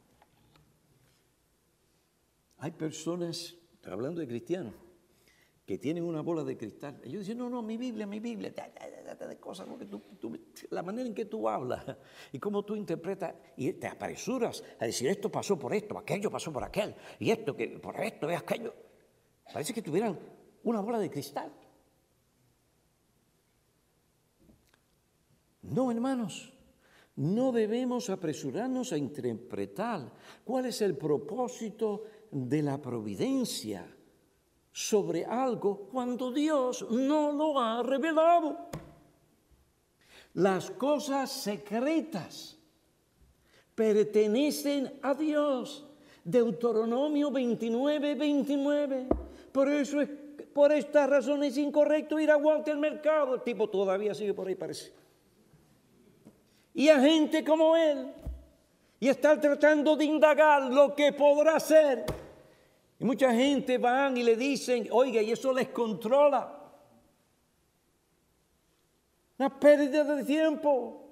[2.59, 4.75] Hay personas, hablando de cristianos,
[5.73, 7.01] que tienen una bola de cristal.
[7.03, 8.53] Ellos dicen, no, no, mi Biblia, mi Biblia,
[10.69, 11.83] la manera en que tú hablas
[12.31, 16.53] y cómo tú interpretas y te apresuras a decir esto pasó por esto, aquello pasó
[16.53, 18.75] por aquel, y esto que por esto es aquello.
[19.51, 20.19] Parece que tuvieran
[20.63, 21.51] una bola de cristal.
[25.63, 26.53] No, hermanos,
[27.17, 30.13] no debemos apresurarnos a interpretar
[30.45, 33.87] cuál es el propósito de la providencia
[34.73, 38.71] sobre algo cuando Dios no lo ha revelado.
[40.35, 42.57] Las cosas secretas
[43.75, 45.87] pertenecen a Dios.
[46.25, 49.07] Deuteronomio 29, 29.
[49.51, 50.09] Por eso es,
[50.55, 53.35] por esta razón es incorrecto ir a Walter Mercado.
[53.35, 54.93] El tipo todavía sigue por ahí, parece.
[56.73, 58.11] Y a gente como él.
[59.01, 62.07] Y estar tratando de indagar lo que podrá ser
[63.03, 66.57] y mucha gente van y le dicen, oiga, y eso les controla.
[69.41, 71.11] Una pérdida de tiempo,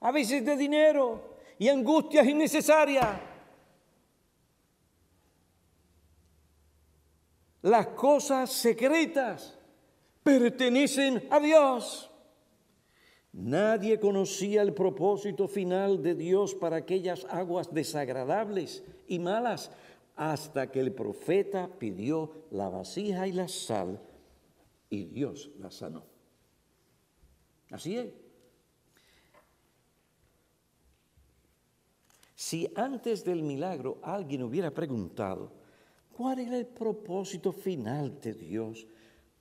[0.00, 3.18] a veces de dinero y angustias innecesarias.
[7.62, 9.58] Las cosas secretas
[10.22, 12.10] pertenecen a Dios.
[13.32, 19.70] Nadie conocía el propósito final de Dios para aquellas aguas desagradables y malas
[20.16, 24.00] hasta que el profeta pidió la vasija y la sal
[24.88, 26.04] y Dios la sanó.
[27.70, 28.12] Así es.
[32.34, 35.52] Si antes del milagro alguien hubiera preguntado
[36.12, 38.86] cuál era el propósito final de Dios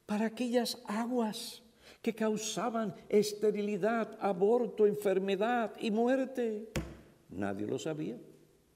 [0.05, 1.61] para aquellas aguas
[2.01, 6.69] que causaban esterilidad, aborto, enfermedad y muerte,
[7.29, 8.17] nadie lo sabía,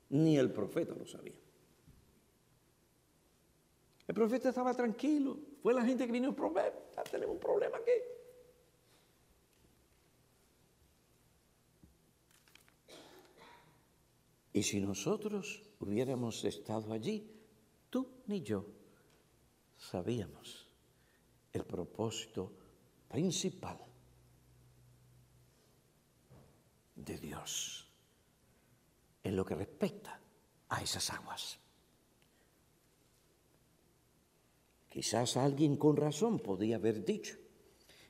[0.09, 1.38] ni el profeta lo sabía.
[4.09, 5.37] El profeta estaba tranquilo.
[5.61, 6.75] Fue la gente que vino a problema.
[7.11, 7.91] Tenemos un problema aquí.
[14.51, 17.31] Y si nosotros hubiéramos estado allí,
[17.91, 18.65] tú ni yo
[19.77, 20.67] sabíamos
[21.53, 22.51] el propósito
[23.07, 23.77] principal
[26.95, 27.87] de Dios
[29.23, 30.19] en lo que respecta
[30.67, 31.59] a esas aguas.
[34.99, 37.37] Quizás alguien con razón podía haber dicho,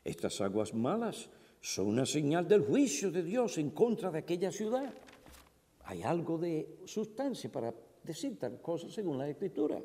[0.04, 1.30] estas aguas malas
[1.62, 4.92] son una señal del juicio de Dios en contra de aquella ciudad.
[5.84, 9.80] Hay algo de sustancia para decir tal cosa según la escritura.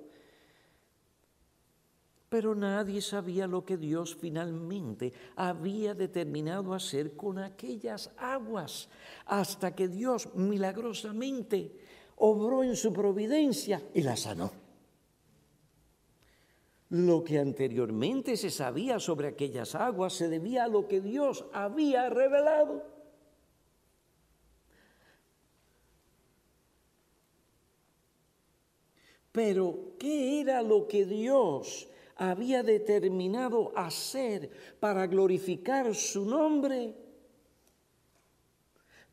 [2.30, 8.88] Pero nadie sabía lo que Dios finalmente había determinado hacer con aquellas aguas,
[9.26, 11.70] hasta que Dios milagrosamente
[12.16, 14.63] obró en su providencia y las sanó.
[16.90, 22.08] Lo que anteriormente se sabía sobre aquellas aguas se debía a lo que Dios había
[22.10, 22.82] revelado.
[29.34, 36.94] Pero, ¿qué era lo que Dios había determinado hacer para glorificar su nombre?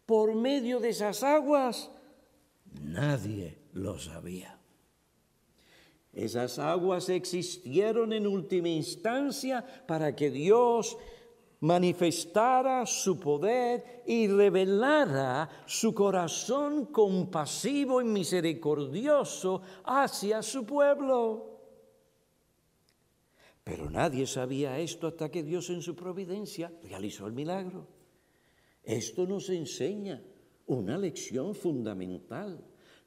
[0.06, 1.90] Por medio de esas aguas,
[2.84, 4.61] nadie lo sabía.
[6.14, 10.98] Esas aguas existieron en última instancia para que Dios
[11.62, 21.52] manifestara su poder y revelara su corazón compasivo y misericordioso hacia su pueblo.
[23.64, 27.88] Pero nadie sabía esto hasta que Dios en su providencia realizó el milagro.
[28.84, 30.22] Esto nos enseña
[30.66, 32.60] una lección fundamental.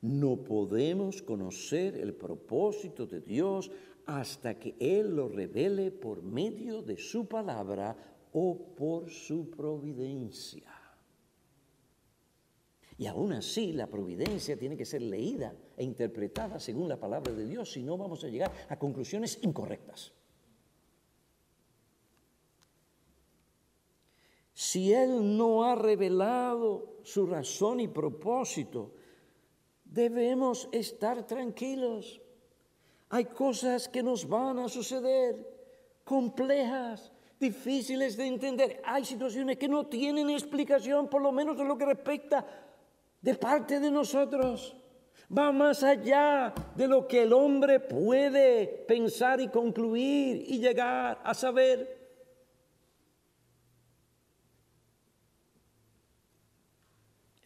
[0.05, 3.71] No podemos conocer el propósito de Dios
[4.05, 7.97] hasta que Él lo revele por medio de su palabra
[8.35, 10.71] o por su providencia.
[12.99, 17.47] Y aún así la providencia tiene que ser leída e interpretada según la palabra de
[17.47, 20.13] Dios, si no vamos a llegar a conclusiones incorrectas.
[24.53, 28.93] Si Él no ha revelado su razón y propósito,
[29.95, 32.21] debemos estar tranquilos.
[33.09, 35.33] Hay cosas que nos van a suceder,
[36.05, 38.83] complejas, difíciles de entender.
[38.85, 42.45] Hay situaciones que no tienen explicación, por lo menos en lo que respecta
[43.23, 44.77] de parte de nosotros.
[45.37, 51.33] Va más allá de lo que el hombre puede pensar y concluir y llegar a
[51.35, 52.03] saber.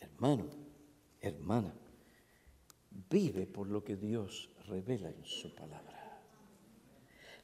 [0.01, 0.47] Hermano,
[1.21, 1.78] hermana,
[3.11, 6.21] vive por lo que Dios revela en su palabra.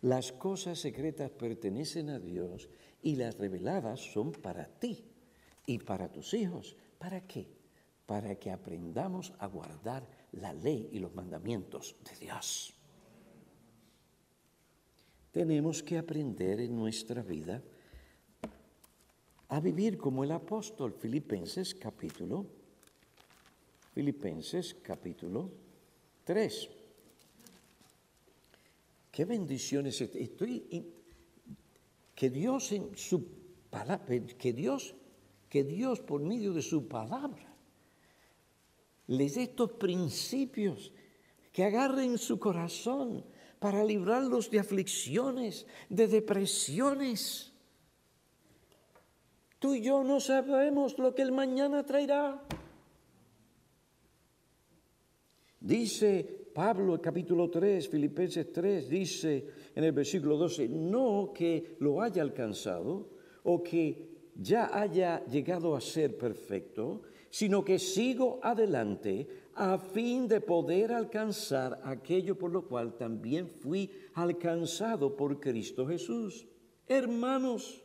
[0.03, 2.69] Las cosas secretas pertenecen a Dios
[3.03, 5.05] y las reveladas son para ti
[5.67, 6.77] y para tus hijos.
[6.99, 7.49] ¿Para qué?
[8.05, 12.75] Para que aprendamos a guardar la ley y los mandamientos de Dios.
[15.33, 17.63] Tenemos que aprender en nuestra vida
[19.49, 22.47] a vivir como el apóstol Filipenses capítulo
[23.95, 25.53] Filipenses capítulo
[26.25, 26.69] 3.
[29.13, 30.93] Qué bendiciones estoy
[32.13, 33.25] que Dios en su
[33.71, 34.97] palabra, que Dios,
[35.49, 37.55] que Dios por medio de su palabra
[39.07, 40.91] les dé estos principios
[41.53, 43.25] que agarren su corazón
[43.61, 47.53] para librarlos de aflicciones, de depresiones.
[49.61, 52.43] Tú y yo no sabemos lo que el mañana traerá.
[55.65, 62.21] Dice Pablo, capítulo 3, Filipenses 3, dice en el versículo 12, no que lo haya
[62.21, 63.09] alcanzado
[63.45, 67.01] o que ya haya llegado a ser perfecto,
[67.31, 73.91] sino que sigo adelante a fin de poder alcanzar aquello por lo cual también fui
[74.13, 76.47] alcanzado por Cristo Jesús.
[76.87, 77.83] Hermanos,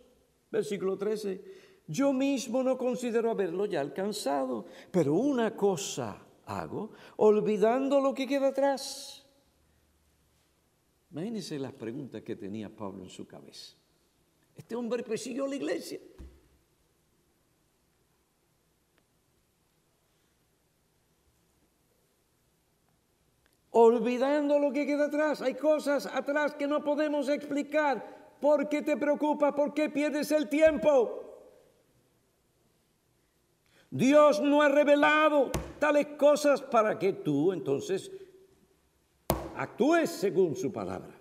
[0.51, 1.41] versículo 13,
[1.87, 8.47] yo mismo no considero haberlo ya alcanzado, pero una cosa hago, olvidando lo que queda
[8.47, 9.25] atrás.
[11.11, 13.75] Imagínense las preguntas que tenía Pablo en su cabeza.
[14.55, 15.99] Este hombre persiguió la iglesia.
[23.71, 25.41] Olvidando lo que queda atrás.
[25.41, 28.37] Hay cosas atrás que no podemos explicar.
[28.41, 29.55] ¿Por qué te preocupa?
[29.55, 31.25] ¿Por qué pierdes el tiempo?
[33.89, 38.11] Dios no ha revelado tales cosas para que tú entonces
[39.55, 41.19] actúes según su palabra.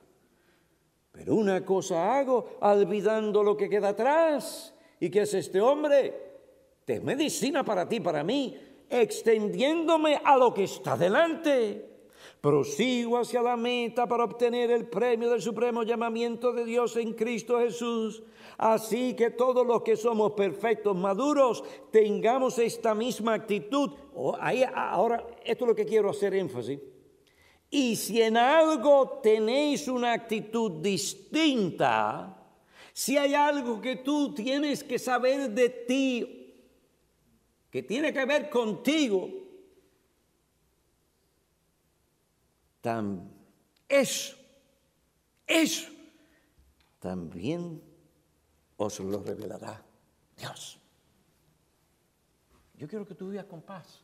[1.13, 4.75] Pero una cosa hago, olvidando lo que queda atrás.
[5.01, 6.29] ¿Y qué es este hombre?
[6.87, 8.57] Es medicina para ti, para mí,
[8.89, 11.89] extendiéndome a lo que está delante.
[12.41, 17.59] Prosigo hacia la meta para obtener el premio del supremo llamamiento de Dios en Cristo
[17.59, 18.23] Jesús.
[18.57, 23.91] Así que todos los que somos perfectos, maduros, tengamos esta misma actitud.
[24.75, 26.81] Ahora, esto es lo que quiero hacer énfasis.
[27.71, 32.35] Y si en algo tenéis una actitud distinta,
[32.93, 36.55] si hay algo que tú tienes que saber de ti,
[37.71, 39.31] que tiene que ver contigo,
[43.89, 44.37] eso,
[45.47, 45.91] eso
[46.99, 47.83] también
[48.79, 49.85] os lo revelará
[50.37, 50.79] Dios.
[52.75, 54.01] Yo quiero que tú vivas con paz,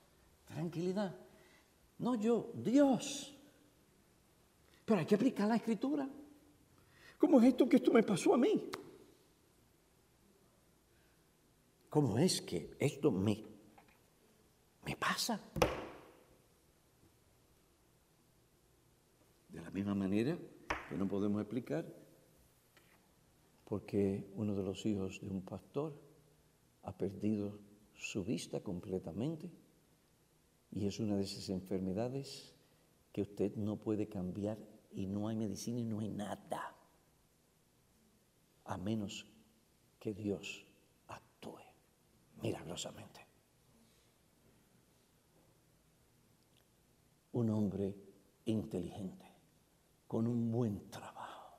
[0.54, 1.14] tranquilidad.
[1.98, 3.34] No yo, Dios.
[4.84, 6.08] Pero hay que aplicar la escritura.
[7.18, 8.70] ¿Cómo es esto que esto me pasó a mí?
[11.88, 13.44] ¿Cómo es que esto me,
[14.84, 15.40] me pasa?
[19.48, 20.36] De la misma manera
[20.88, 21.86] que no podemos explicar
[23.64, 25.94] porque uno de los hijos de un pastor
[26.82, 27.58] ha perdido
[27.94, 29.50] su vista completamente
[30.74, 32.52] y es una de esas enfermedades
[33.12, 34.58] que usted no puede cambiar
[34.90, 36.76] y no hay medicina y no hay nada,
[38.64, 39.24] a menos
[40.00, 40.66] que Dios
[41.06, 41.60] actúe
[42.42, 43.20] milagrosamente.
[47.32, 47.94] Un hombre
[48.44, 49.26] inteligente,
[50.08, 51.58] con un buen trabajo,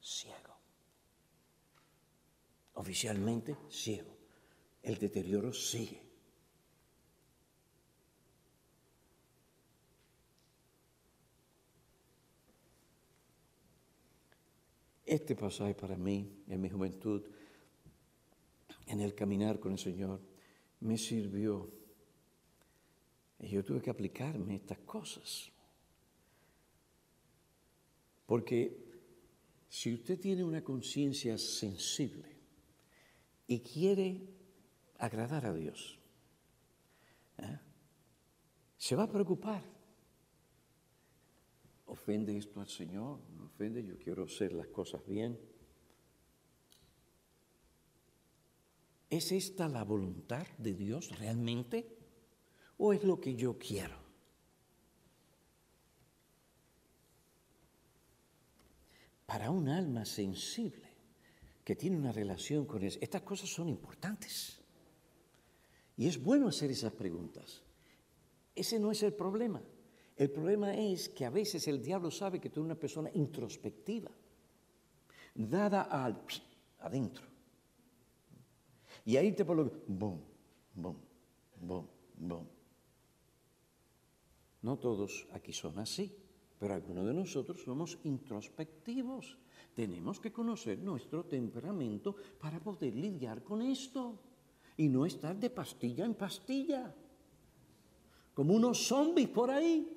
[0.00, 0.54] ciego.
[2.74, 4.16] Oficialmente ciego.
[4.82, 6.07] El deterioro sigue.
[15.08, 17.22] Este pasaje para mí, en mi juventud,
[18.86, 20.20] en el caminar con el Señor,
[20.80, 21.72] me sirvió.
[23.38, 25.50] Y yo tuve que aplicarme estas cosas.
[28.26, 28.84] Porque
[29.66, 32.28] si usted tiene una conciencia sensible
[33.46, 34.28] y quiere
[34.98, 35.98] agradar a Dios,
[37.38, 37.58] ¿eh?
[38.76, 39.77] se va a preocupar
[41.88, 43.18] ¿Ofende esto al Señor?
[43.34, 43.82] ¿No ofende?
[43.82, 45.38] Yo quiero hacer las cosas bien.
[49.08, 51.96] ¿Es esta la voluntad de Dios realmente?
[52.76, 53.96] ¿O es lo que yo quiero?
[59.24, 60.88] Para un alma sensible
[61.64, 64.60] que tiene una relación con eso, estas cosas son importantes.
[65.96, 67.62] Y es bueno hacer esas preguntas.
[68.54, 69.62] Ese no es el problema.
[70.18, 74.10] El problema es que a veces el diablo sabe que tú eres una persona introspectiva,
[75.32, 76.20] dada al
[76.80, 77.24] adentro.
[79.04, 80.20] Y ahí te pone, boom,
[80.74, 80.96] boom,
[81.60, 81.86] boom,
[82.18, 82.46] boom.
[84.62, 86.12] No todos aquí son así,
[86.58, 89.38] pero algunos de nosotros somos introspectivos.
[89.72, 94.18] Tenemos que conocer nuestro temperamento para poder lidiar con esto
[94.76, 96.92] y no estar de pastilla en pastilla,
[98.34, 99.94] como unos zombies por ahí.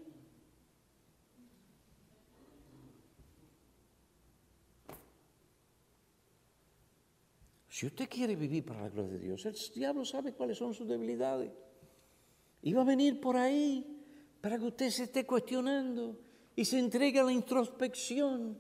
[7.82, 10.88] Si usted quiere vivir para la gloria de Dios, el diablo sabe cuáles son sus
[10.88, 11.51] debilidades.
[12.61, 14.05] Y va a venir por ahí
[14.39, 16.15] para que usted se esté cuestionando
[16.55, 18.55] y se entregue a la introspección.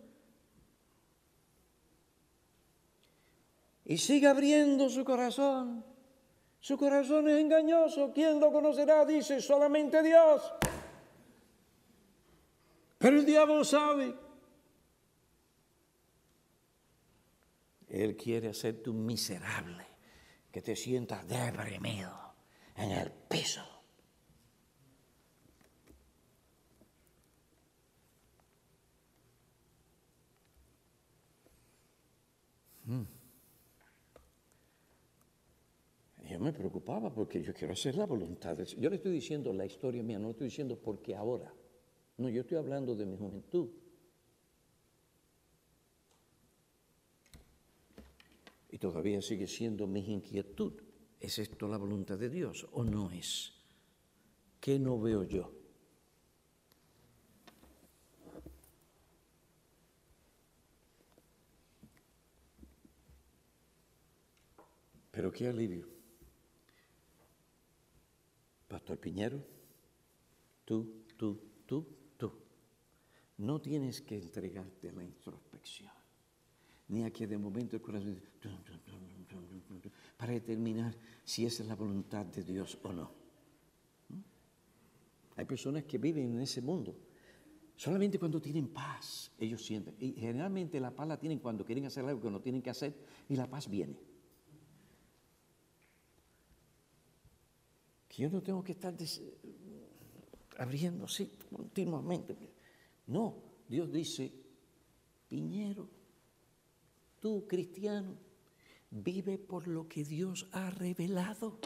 [3.85, 5.85] Y siga abriendo su corazón.
[6.59, 8.11] Su corazón es engañoso.
[8.11, 9.05] ¿Quién lo conocerá?
[9.05, 10.51] Dice solamente Dios.
[12.97, 14.15] Pero el diablo sabe.
[17.91, 19.85] Él quiere hacerte un miserable,
[20.49, 22.09] que te sientas deprimido
[22.77, 23.61] en el piso.
[32.85, 33.03] Hmm.
[36.29, 39.65] Yo me preocupaba porque yo quiero hacer la voluntad de Yo le estoy diciendo la
[39.65, 41.53] historia mía, no le estoy diciendo porque ahora.
[42.17, 43.69] No, yo estoy hablando de mi juventud.
[48.70, 50.73] y todavía sigue siendo mi inquietud.
[51.19, 53.53] ¿Es esto la voluntad de Dios o no es?
[54.59, 55.53] ¿Qué no veo yo?
[65.11, 65.87] Pero qué alivio.
[68.67, 69.45] Pastor Piñero,
[70.65, 71.85] tú, tú, tú,
[72.17, 72.31] tú.
[73.37, 75.91] no tienes que entregarte a la introspección,
[76.91, 78.21] ni a que de momento el corazón
[80.17, 83.11] para determinar si esa es la voluntad de Dios o no.
[85.37, 86.95] Hay personas que viven en ese mundo.
[87.77, 89.95] Solamente cuando tienen paz, ellos sienten.
[89.99, 92.93] Y generalmente la paz la tienen cuando quieren hacer algo que no tienen que hacer
[93.29, 93.95] y la paz viene.
[98.09, 98.93] Que yo no tengo que estar
[100.57, 102.37] abriendo así continuamente.
[103.07, 103.37] No,
[103.67, 104.31] Dios dice,
[105.29, 106.00] Piñero,
[107.21, 108.17] tú cristiano,
[108.89, 111.59] vive por lo que Dios ha revelado.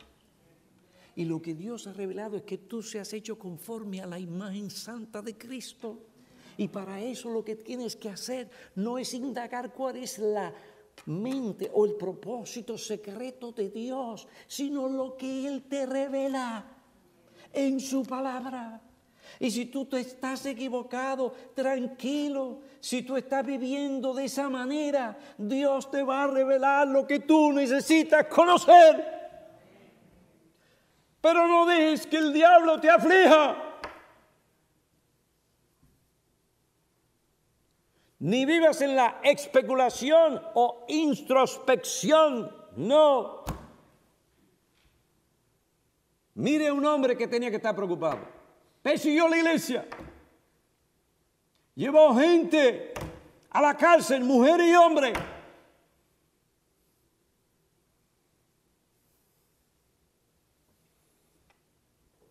[1.15, 4.69] Y lo que Dios ha revelado es que tú seas hecho conforme a la imagen
[4.69, 6.03] santa de Cristo.
[6.57, 10.53] Y para eso lo que tienes que hacer no es indagar cuál es la
[11.05, 16.65] mente o el propósito secreto de Dios, sino lo que Él te revela
[17.53, 18.81] en su palabra.
[19.39, 22.61] Y si tú te estás equivocado, tranquilo.
[22.80, 27.51] Si tú estás viviendo de esa manera, Dios te va a revelar lo que tú
[27.51, 29.15] necesitas conocer.
[31.19, 33.55] Pero no dejes que el diablo te aflija.
[38.19, 42.55] Ni vivas en la especulación o introspección.
[42.76, 43.43] No.
[46.36, 48.34] Mire un hombre que tenía que estar preocupado
[48.86, 49.83] persiguió la iglesia.
[51.73, 52.93] Llevó gente
[53.49, 55.17] a la cárcel, mujeres y hombres.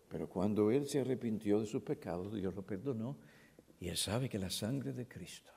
[0.07, 3.19] Pero cuando él se arrepintió de sus pecados, Dios lo perdonó.
[3.81, 5.51] Y él sabe que la sangre de Cristo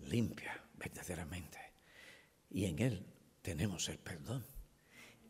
[0.00, 1.58] limpia verdaderamente.
[2.50, 3.06] Y en él
[3.40, 4.44] tenemos el perdón.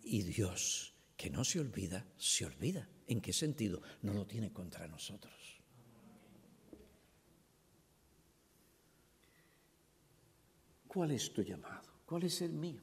[0.02, 2.88] Y Dios, que no se olvida, se olvida.
[3.06, 3.82] ¿En qué sentido?
[4.02, 5.60] No lo tiene contra nosotros.
[10.88, 11.90] ¿Cuál es tu llamado?
[12.06, 12.80] ¿Cuál es el mío?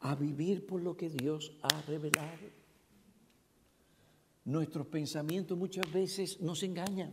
[0.00, 2.58] A vivir por lo que Dios ha revelado.
[4.44, 7.12] Nuestros pensamientos muchas veces nos engañan.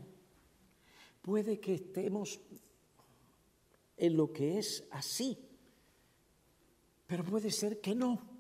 [1.22, 2.40] Puede que estemos
[3.98, 5.38] en lo que es así,
[7.08, 8.35] pero puede ser que no.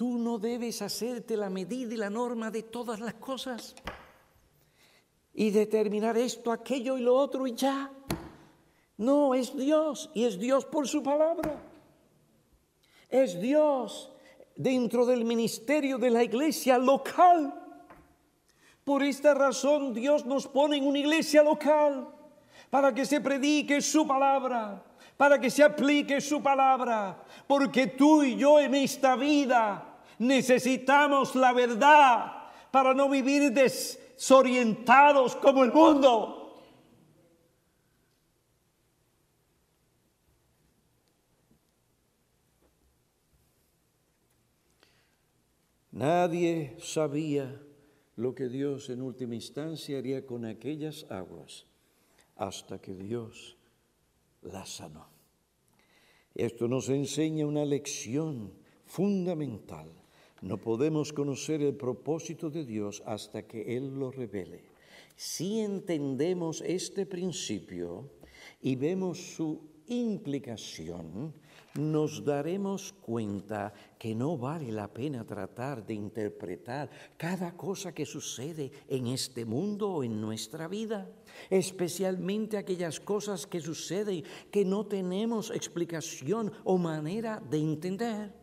[0.00, 3.74] Tú no debes hacerte la medida y la norma de todas las cosas
[5.34, 7.92] y determinar esto, aquello y lo otro y ya.
[8.96, 11.62] No, es Dios y es Dios por su palabra.
[13.10, 14.10] Es Dios
[14.56, 17.52] dentro del ministerio de la iglesia local.
[18.82, 22.08] Por esta razón Dios nos pone en una iglesia local
[22.70, 24.82] para que se predique su palabra,
[25.18, 29.88] para que se aplique su palabra, porque tú y yo en esta vida
[30.20, 36.60] Necesitamos la verdad para no vivir desorientados como el mundo.
[45.90, 47.58] Nadie sabía
[48.16, 51.64] lo que Dios en última instancia haría con aquellas aguas
[52.36, 53.56] hasta que Dios
[54.42, 55.08] las sanó.
[56.34, 58.52] Esto nos enseña una lección
[58.84, 59.99] fundamental
[60.42, 64.64] no podemos conocer el propósito de Dios hasta que Él lo revele.
[65.16, 68.10] Si entendemos este principio
[68.62, 71.34] y vemos su implicación,
[71.74, 78.72] nos daremos cuenta que no vale la pena tratar de interpretar cada cosa que sucede
[78.88, 81.10] en este mundo o en nuestra vida,
[81.48, 88.39] especialmente aquellas cosas que suceden que no tenemos explicación o manera de entender.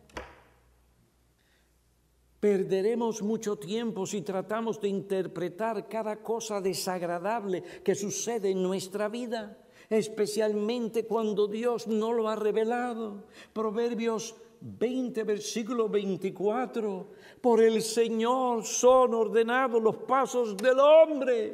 [2.40, 9.58] Perderemos mucho tiempo si tratamos de interpretar cada cosa desagradable que sucede en nuestra vida,
[9.90, 13.24] especialmente cuando Dios no lo ha revelado.
[13.52, 17.08] Proverbios 20, versículo 24.
[17.40, 21.50] Por el Señor son ordenados los pasos del hombre.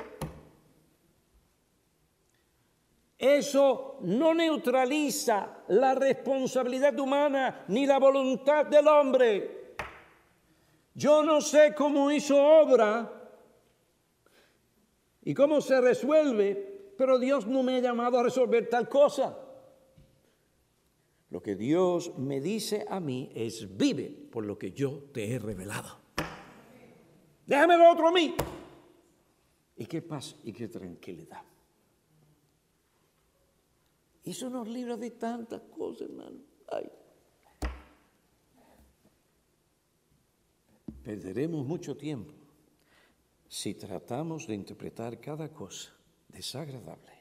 [3.18, 9.63] Eso no neutraliza la responsabilidad humana ni la voluntad del hombre.
[10.94, 13.10] Yo no sé cómo hizo obra
[15.22, 19.36] y cómo se resuelve, pero Dios no me ha llamado a resolver tal cosa.
[21.30, 25.38] Lo que Dios me dice a mí es vive por lo que yo te he
[25.40, 25.98] revelado.
[27.44, 28.34] Déjame lo otro a mí.
[29.76, 31.42] Y qué paz y qué tranquilidad.
[34.22, 36.38] Eso nos libra de tantas cosas, hermano.
[36.68, 36.88] Ay.
[41.04, 42.32] Perderemos mucho tiempo
[43.46, 45.92] si tratamos de interpretar cada cosa
[46.28, 47.12] desagradable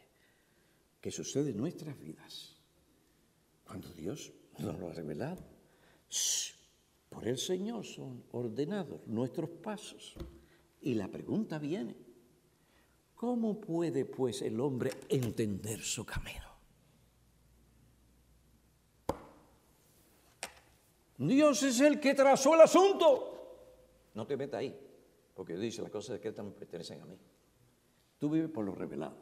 [1.01, 2.55] que sucede en nuestras vidas,
[3.65, 5.43] cuando Dios nos lo ha revelado,
[7.09, 10.15] por el Señor son ordenados nuestros pasos.
[10.79, 11.97] Y la pregunta viene,
[13.15, 16.53] ¿cómo puede pues el hombre entender su camino?
[21.17, 23.32] Dios es el que trazó el asunto.
[24.13, 24.75] No te metas ahí,
[25.33, 27.17] porque dice las cosas que me pertenecen a mí.
[28.19, 29.17] Tú vives por lo revelado.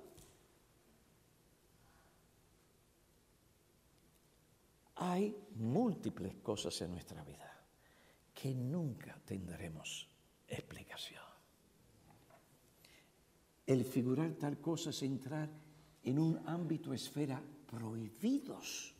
[4.95, 7.51] Hay múltiples cosas en nuestra vida
[8.33, 10.07] que nunca tendremos
[10.47, 11.23] explicación.
[13.65, 15.49] El figurar tal cosa es entrar
[16.03, 18.93] en un ámbito, esfera prohibidos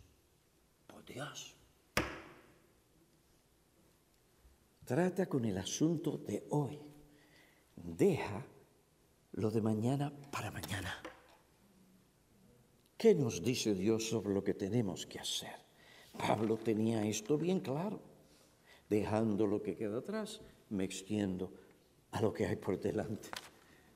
[0.88, 1.56] por Dios.
[4.92, 6.78] Trata con el asunto de hoy.
[7.78, 8.46] Deja
[9.32, 11.02] lo de mañana para mañana.
[12.98, 15.56] ¿Qué nos dice Dios sobre lo que tenemos que hacer?
[16.18, 18.02] Pablo tenía esto bien claro.
[18.90, 21.54] Dejando lo que queda atrás, me extiendo
[22.12, 23.30] a lo que hay por delante.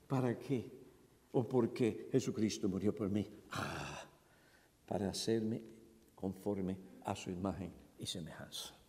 [0.08, 0.72] ¿Para qué?
[1.34, 3.30] ¿O por qué Jesucristo murió por mí?
[3.52, 4.08] Ah,
[4.86, 5.62] para hacerme
[6.16, 8.85] conforme a su imagen y semejanza.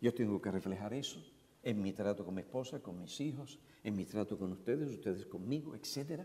[0.00, 1.22] Yo tengo que reflejar eso
[1.62, 5.26] en mi trato con mi esposa, con mis hijos, en mi trato con ustedes, ustedes
[5.26, 6.22] conmigo, etc.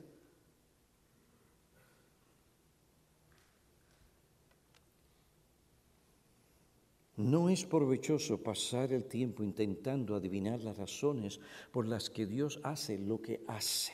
[7.17, 11.39] No es provechoso pasar el tiempo intentando adivinar las razones
[11.71, 13.93] por las que Dios hace lo que hace.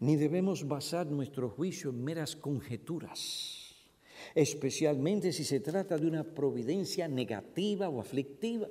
[0.00, 3.65] Ni debemos basar nuestro juicio en meras conjeturas
[4.34, 8.68] especialmente si se trata de una providencia negativa o aflictiva.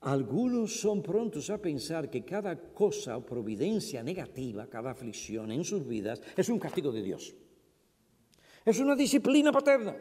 [0.00, 5.86] Algunos son prontos a pensar que cada cosa o providencia negativa, cada aflicción en sus
[5.86, 7.34] vidas, es un castigo de Dios.
[8.64, 9.96] Es una disciplina paterna.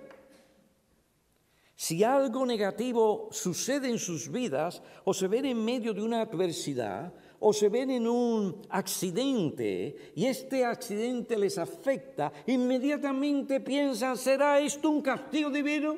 [1.75, 7.13] Si algo negativo sucede en sus vidas o se ven en medio de una adversidad,
[7.39, 14.89] o se ven en un accidente y este accidente les afecta, inmediatamente piensan, ¿será esto
[14.89, 15.97] un castigo divino?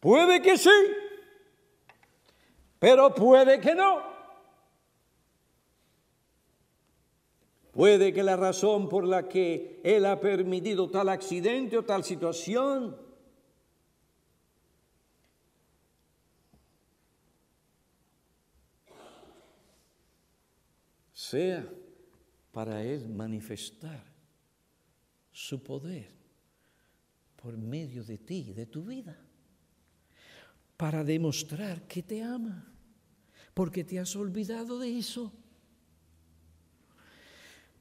[0.00, 0.70] Puede que sí,
[2.78, 4.10] pero puede que no.
[7.72, 13.09] Puede que la razón por la que Él ha permitido tal accidente o tal situación
[21.30, 21.64] sea
[22.50, 24.02] para Él manifestar
[25.30, 26.10] su poder
[27.36, 29.16] por medio de ti, de tu vida,
[30.76, 32.66] para demostrar que te ama,
[33.54, 35.32] porque te has olvidado de eso,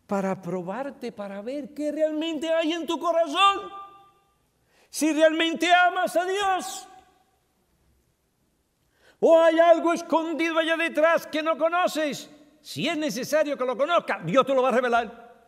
[0.05, 3.69] para probarte, para ver qué realmente hay en tu corazón,
[4.89, 6.87] si realmente amas a Dios.
[9.19, 12.29] ¿O hay algo escondido allá detrás que no conoces?
[12.69, 15.47] Si es necesario que lo conozca, Dios te lo va a revelar.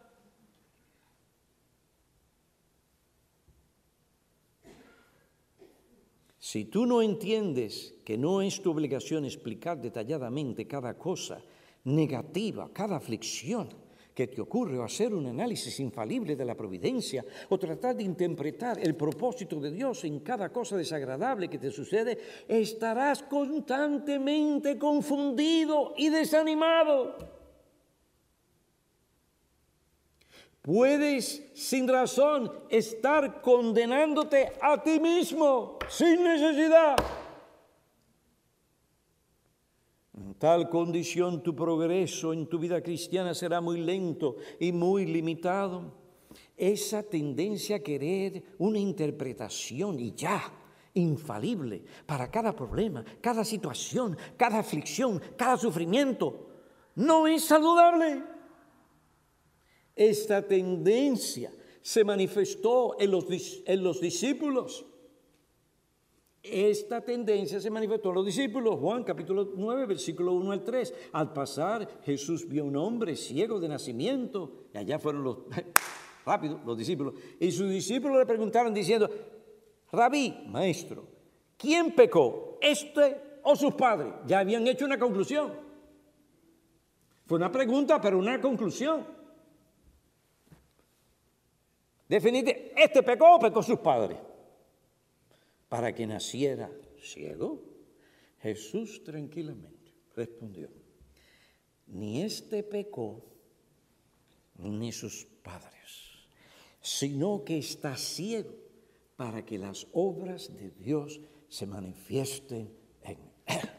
[6.39, 11.39] Si tú no entiendes que no es tu obligación explicar detalladamente cada cosa
[11.83, 13.69] negativa, cada aflicción,
[14.13, 18.79] que te ocurre o hacer un análisis infalible de la providencia o tratar de interpretar
[18.79, 26.09] el propósito de Dios en cada cosa desagradable que te sucede, estarás constantemente confundido y
[26.09, 27.41] desanimado.
[30.61, 36.97] Puedes sin razón estar condenándote a ti mismo sin necesidad.
[40.13, 45.93] En tal condición tu progreso en tu vida cristiana será muy lento y muy limitado.
[46.57, 50.41] Esa tendencia a querer una interpretación y ya,
[50.95, 56.49] infalible, para cada problema, cada situación, cada aflicción, cada sufrimiento,
[56.95, 58.23] no es saludable.
[59.95, 61.51] Esta tendencia
[61.83, 63.25] se manifestó en los,
[63.63, 64.87] en los discípulos
[66.43, 68.79] esta tendencia se manifestó en los discípulos.
[68.79, 70.93] Juan capítulo 9, versículo 1 al 3.
[71.13, 74.65] Al pasar, Jesús vio un hombre ciego de nacimiento.
[74.73, 75.37] Y allá fueron los,
[76.25, 77.13] rápido, los discípulos.
[77.39, 79.09] Y sus discípulos le preguntaron diciendo,
[79.91, 81.05] Rabí, maestro,
[81.57, 82.57] ¿quién pecó?
[82.59, 84.13] ¿Este o sus padres?
[84.25, 85.51] Ya habían hecho una conclusión.
[87.27, 89.05] Fue una pregunta, pero una conclusión.
[92.09, 94.17] Definitivamente, ¿este pecó o pecó sus padres?
[95.71, 96.69] Para que naciera
[96.99, 97.63] ciego?
[98.41, 100.67] Jesús tranquilamente respondió,
[101.87, 103.23] ni este pecó,
[104.57, 106.27] ni sus padres,
[106.81, 108.53] sino que está ciego
[109.15, 112.69] para que las obras de Dios se manifiesten
[113.03, 113.69] en él.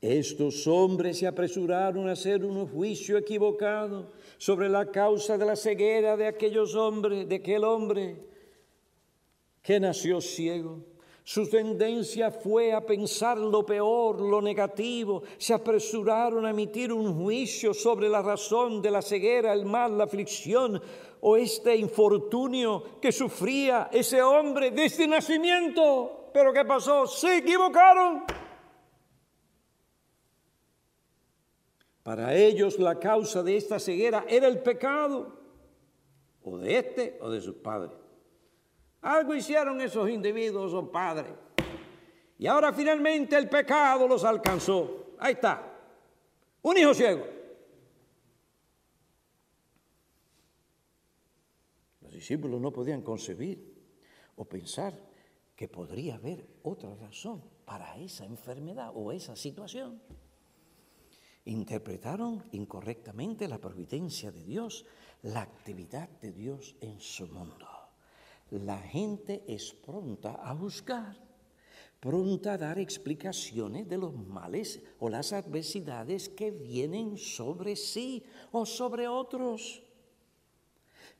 [0.00, 6.16] Estos hombres se apresuraron a hacer un juicio equivocado sobre la causa de la ceguera
[6.16, 8.27] de aquellos hombres, de aquel hombre
[9.68, 10.80] que nació ciego.
[11.22, 15.22] Su tendencia fue a pensar lo peor, lo negativo.
[15.36, 20.04] Se apresuraron a emitir un juicio sobre la razón de la ceguera, el mal, la
[20.04, 20.80] aflicción
[21.20, 26.30] o este infortunio que sufría ese hombre desde nacimiento.
[26.32, 27.06] Pero ¿qué pasó?
[27.06, 28.24] Se equivocaron.
[32.02, 35.36] Para ellos la causa de esta ceguera era el pecado,
[36.42, 37.97] o de este o de sus padres.
[39.02, 41.32] Algo hicieron esos individuos o padres.
[42.38, 45.14] Y ahora finalmente el pecado los alcanzó.
[45.18, 45.62] Ahí está.
[46.62, 47.26] Un hijo ciego.
[52.00, 53.76] Los discípulos no podían concebir
[54.36, 54.94] o pensar
[55.54, 60.00] que podría haber otra razón para esa enfermedad o esa situación.
[61.44, 64.86] Interpretaron incorrectamente la providencia de Dios,
[65.22, 67.77] la actividad de Dios en su mundo
[68.50, 71.16] la gente es pronta a buscar,
[72.00, 78.64] pronta a dar explicaciones de los males o las adversidades que vienen sobre sí o
[78.64, 79.82] sobre otros.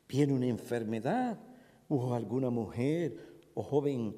[0.08, 1.38] Viene una enfermedad
[1.88, 4.16] o alguna mujer o joven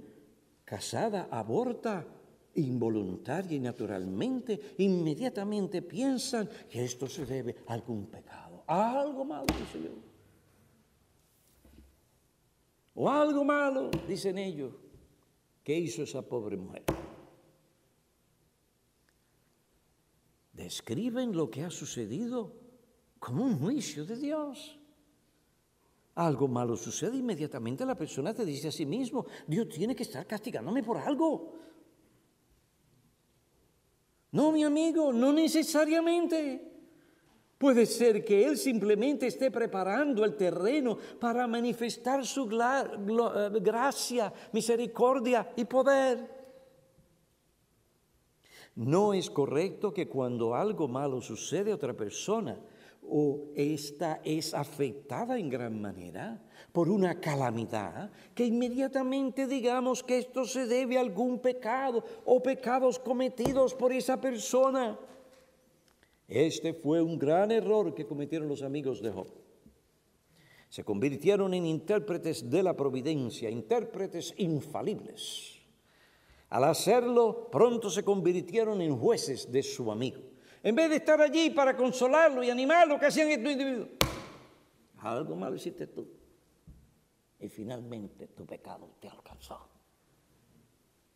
[0.65, 2.07] casada aborta
[2.55, 9.47] involuntaria y naturalmente, inmediatamente piensan que esto se debe a algún pecado, a algo malo,
[9.59, 10.10] dice yo
[13.03, 14.75] o algo malo, dicen ellos,
[15.65, 16.85] ¿qué hizo esa pobre mujer.
[20.53, 22.53] Describen lo que ha sucedido
[23.19, 24.79] como un juicio de Dios.
[26.15, 30.27] Algo malo sucede, inmediatamente la persona te dice a sí mismo, Dios tiene que estar
[30.27, 31.55] castigándome por algo.
[34.33, 36.70] No, mi amigo, no necesariamente.
[37.61, 45.53] Puede ser que Él simplemente esté preparando el terreno para manifestar su eh, gracia, misericordia
[45.55, 46.41] y poder.
[48.77, 52.59] No es correcto que cuando algo malo sucede a otra persona
[53.07, 56.41] o esta es afectada en gran manera
[56.73, 62.99] por una calamidad, que inmediatamente digamos que esto se debe a algún pecado o pecados
[62.99, 64.99] cometidos por esa persona.
[66.31, 69.27] Este fue un gran error que cometieron los amigos de Job.
[70.69, 75.59] Se convirtieron en intérpretes de la providencia, intérpretes infalibles.
[76.51, 80.21] Al hacerlo, pronto se convirtieron en jueces de su amigo.
[80.63, 83.89] En vez de estar allí para consolarlo y animarlo, ¿qué hacían estos individuos?
[84.99, 86.07] Algo malo hiciste tú.
[87.41, 89.67] Y finalmente tu pecado te alcanzó.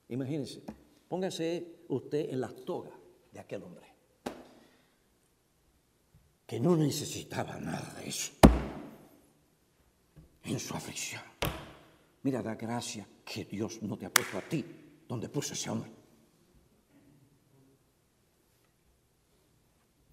[0.08, 0.64] Imagínense,
[1.08, 2.94] póngase usted en las togas
[3.30, 3.93] de aquel hombre
[6.46, 8.32] que no necesitaba nada de eso
[10.44, 11.22] en su aflicción.
[12.22, 14.64] Mira, da gracia que Dios no te ha a ti
[15.08, 15.90] donde puso ese hombre.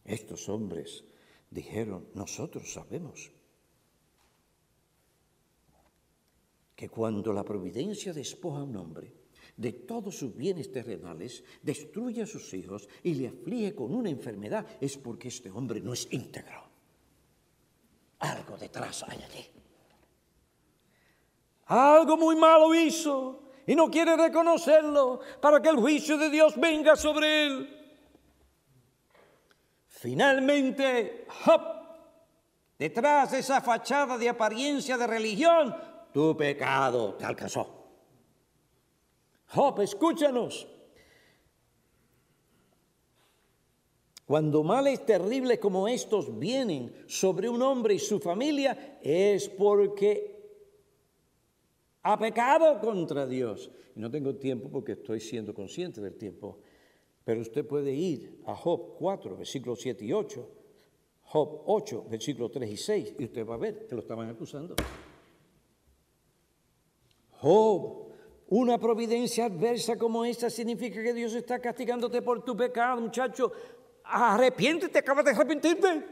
[0.04, 1.04] Estos hombres
[1.50, 3.32] dijeron, nosotros sabemos
[6.76, 9.21] que cuando la providencia despoja a un hombre,
[9.62, 14.66] de todos sus bienes terrenales, destruye a sus hijos y le aflige con una enfermedad,
[14.82, 16.64] es porque este hombre no es íntegro.
[18.20, 19.46] Algo detrás hay allí.
[21.68, 26.96] Algo muy malo hizo y no quiere reconocerlo para que el juicio de Dios venga
[26.96, 27.78] sobre él.
[29.88, 31.28] Finalmente,
[32.80, 35.76] detrás de esa fachada de apariencia de religión,
[36.12, 37.81] tu pecado te alcanzó.
[39.54, 40.68] Job, escúchanos.
[44.26, 50.32] Cuando males terribles como estos vienen sobre un hombre y su familia, es porque
[52.04, 53.70] ha pecado contra Dios.
[53.96, 56.60] No tengo tiempo porque estoy siendo consciente del tiempo.
[57.26, 60.50] Pero usted puede ir a Job 4, versículos 7 y 8,
[61.24, 64.76] Job 8, versículos 3 y 6, y usted va a ver que lo estaban acusando.
[67.42, 68.11] Job
[68.52, 73.50] una providencia adversa como esta significa que Dios está castigándote por tu pecado, muchacho.
[74.04, 76.06] Arrepiéntete, acabas de arrepentirte.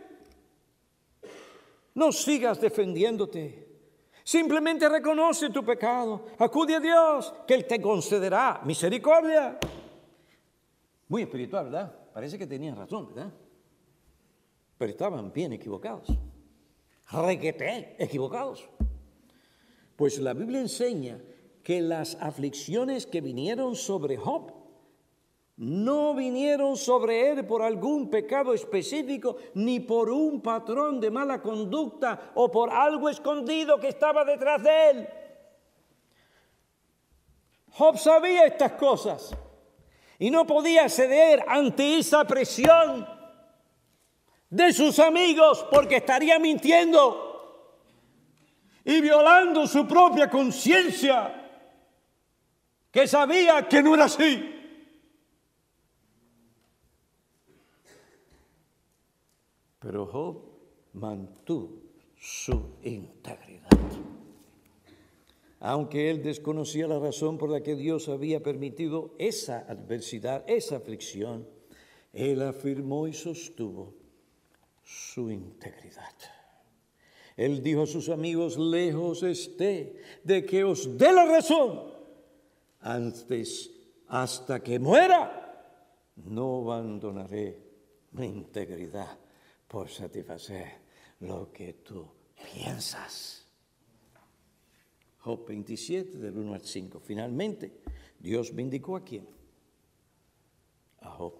[1.95, 3.67] No sigas defendiéndote.
[4.23, 6.27] Simplemente reconoce tu pecado.
[6.37, 9.59] Acude a Dios, que Él te concederá misericordia.
[11.09, 11.93] Muy espiritual, ¿verdad?
[12.13, 13.33] Parece que tenían razón, ¿verdad?
[14.77, 16.07] Pero estaban bien equivocados.
[17.11, 18.69] Requete, equivocados.
[19.97, 21.19] Pues la Biblia enseña
[21.69, 24.51] que las aflicciones que vinieron sobre Job
[25.57, 32.31] no vinieron sobre él por algún pecado específico, ni por un patrón de mala conducta
[32.33, 35.09] o por algo escondido que estaba detrás de él.
[37.73, 39.29] Job sabía estas cosas
[40.17, 43.07] y no podía ceder ante esa presión
[44.49, 47.29] de sus amigos porque estaría mintiendo
[48.83, 51.38] y violando su propia conciencia,
[52.91, 54.55] que sabía que no era así.
[59.79, 60.43] Pero Job
[60.93, 61.81] mantuvo
[62.19, 63.69] su integridad.
[65.61, 71.47] Aunque él desconocía la razón por la que Dios había permitido esa adversidad, esa aflicción,
[72.13, 73.93] él afirmó y sostuvo
[74.83, 76.15] su integridad.
[77.35, 81.98] Él dijo a sus amigos, lejos esté de que os dé la razón,
[82.81, 83.71] antes
[84.07, 87.69] hasta que muera, no abandonaré
[88.11, 89.17] mi integridad
[89.67, 90.67] por satisfacer
[91.19, 92.07] lo que tú
[92.53, 93.45] piensas.
[95.19, 96.99] Job 27, del 1 al 5.
[96.99, 97.81] Finalmente,
[98.19, 99.27] Dios vindicó a quién?
[101.01, 101.33] A Job.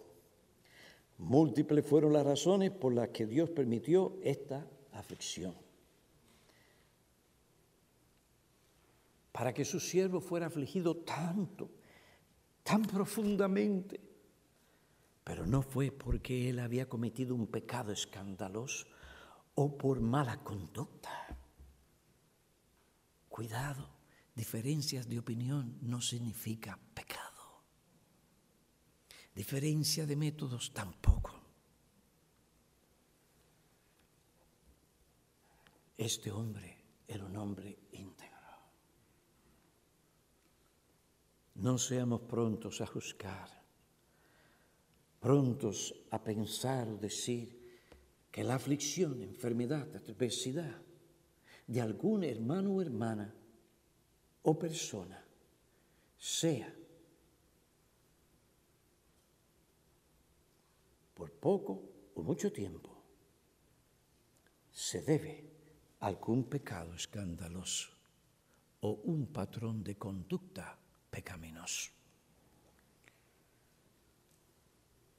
[1.18, 5.54] Múltiples fueron las razones por las que Dios permitió esta aflicción.
[9.40, 11.72] Para que su siervo fuera afligido tanto,
[12.62, 13.98] tan profundamente,
[15.24, 18.86] pero no fue porque él había cometido un pecado escandaloso
[19.56, 21.38] o por mala conducta.
[23.30, 23.90] Cuidado,
[24.36, 27.64] diferencias de opinión no significa pecado.
[29.34, 31.32] Diferencia de métodos tampoco.
[35.96, 36.78] Este hombre
[37.08, 38.19] era un hombre íntegro.
[41.60, 43.60] No seamos prontos a juzgar
[45.20, 47.52] prontos a pensar o decir
[48.32, 50.80] que la aflicción, enfermedad, adversidad
[51.68, 53.28] de algún hermano o hermana
[54.44, 55.20] o persona
[56.16, 56.72] sea
[61.14, 61.84] por poco
[62.16, 62.96] o mucho tiempo,
[64.72, 65.44] se debe
[66.00, 67.92] a algún pecado escandaloso
[68.80, 70.79] o un patrón de conducta
[71.10, 72.00] pecaminoso.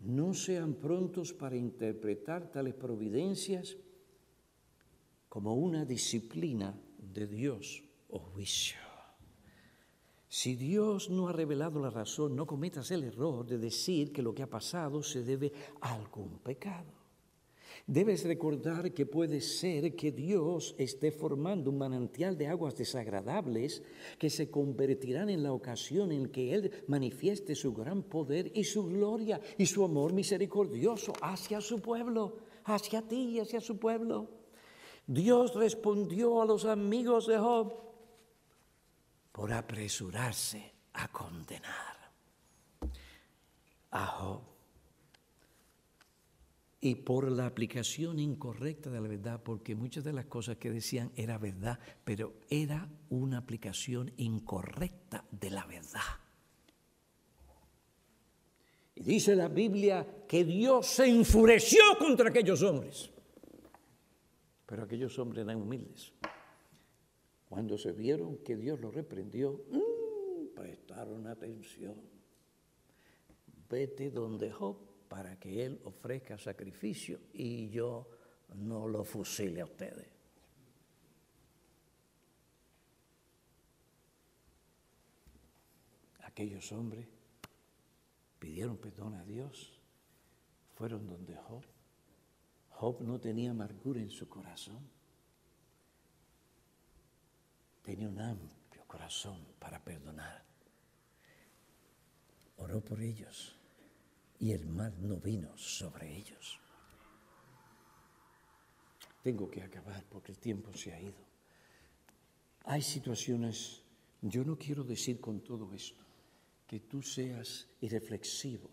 [0.00, 3.76] no sean prontos para interpretar tales providencias
[5.28, 8.78] como una disciplina de Dios o juicio.
[10.28, 14.32] Si Dios no ha revelado la razón, no cometas el error de decir que lo
[14.32, 16.99] que ha pasado se debe a algún pecado.
[17.86, 23.82] Debes recordar que puede ser que Dios esté formando un manantial de aguas desagradables
[24.18, 28.86] que se convertirán en la ocasión en que Él manifieste su gran poder y su
[28.86, 34.28] gloria y su amor misericordioso hacia su pueblo, hacia ti y hacia su pueblo.
[35.06, 37.74] Dios respondió a los amigos de Job
[39.32, 42.12] por apresurarse a condenar
[43.90, 44.49] a Job
[46.80, 51.12] y por la aplicación incorrecta de la verdad, porque muchas de las cosas que decían
[51.14, 56.00] era verdad, pero era una aplicación incorrecta de la verdad.
[58.94, 63.10] Y dice la Biblia que Dios se enfureció contra aquellos hombres,
[64.64, 66.12] pero aquellos hombres eran humildes.
[67.46, 71.96] Cuando se vieron que Dios los reprendió, mm, prestaron atención.
[73.68, 78.08] Vete donde Job para que Él ofrezca sacrificio y yo
[78.54, 80.06] no lo fusile a ustedes.
[86.22, 87.08] Aquellos hombres
[88.38, 89.76] pidieron perdón a Dios,
[90.76, 91.64] fueron donde Job.
[92.68, 94.88] Job no tenía amargura en su corazón,
[97.82, 100.44] tenía un amplio corazón para perdonar.
[102.58, 103.59] Oró por ellos
[104.40, 106.58] y el mal no vino sobre ellos.
[109.22, 111.20] Tengo que acabar porque el tiempo se ha ido.
[112.64, 113.82] Hay situaciones,
[114.22, 116.04] yo no quiero decir con todo esto
[116.66, 118.70] que tú seas irreflexivo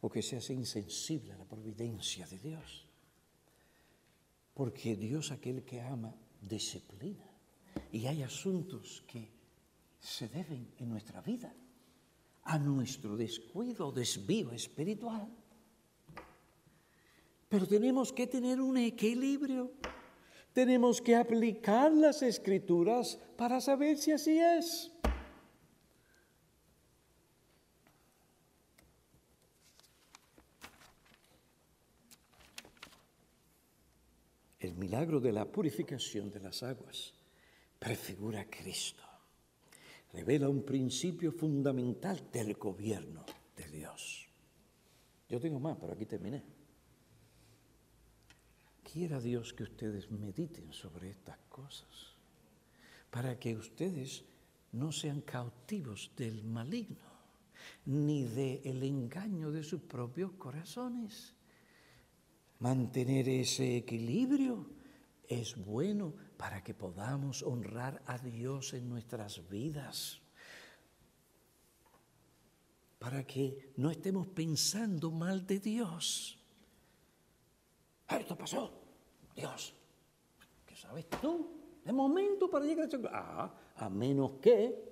[0.00, 2.86] o que seas insensible a la providencia de Dios.
[4.54, 7.28] Porque Dios, aquel que ama, disciplina.
[7.92, 9.28] Y hay asuntos que
[9.98, 11.54] se deben en nuestra vida
[12.44, 15.28] a nuestro descuido, desvío espiritual.
[17.48, 19.72] Pero tenemos que tener un equilibrio.
[20.52, 24.92] Tenemos que aplicar las escrituras para saber si así es.
[34.60, 37.14] El milagro de la purificación de las aguas
[37.78, 39.09] prefigura a Cristo.
[40.12, 43.24] Revela un principio fundamental del gobierno
[43.56, 44.26] de Dios.
[45.28, 46.42] Yo tengo más, pero aquí terminé.
[48.82, 52.16] Quiera Dios que ustedes mediten sobre estas cosas,
[53.10, 54.24] para que ustedes
[54.72, 57.08] no sean cautivos del maligno,
[57.86, 61.34] ni del engaño de sus propios corazones.
[62.58, 64.79] Mantener ese equilibrio
[65.30, 70.20] es bueno para que podamos honrar a Dios en nuestras vidas.
[72.98, 76.36] Para que no estemos pensando mal de Dios.
[78.08, 78.72] Ah, esto pasó.
[79.36, 79.72] Dios,
[80.66, 81.48] ¿qué sabes tú?
[81.84, 84.90] De momento para llegar a Ah, a menos que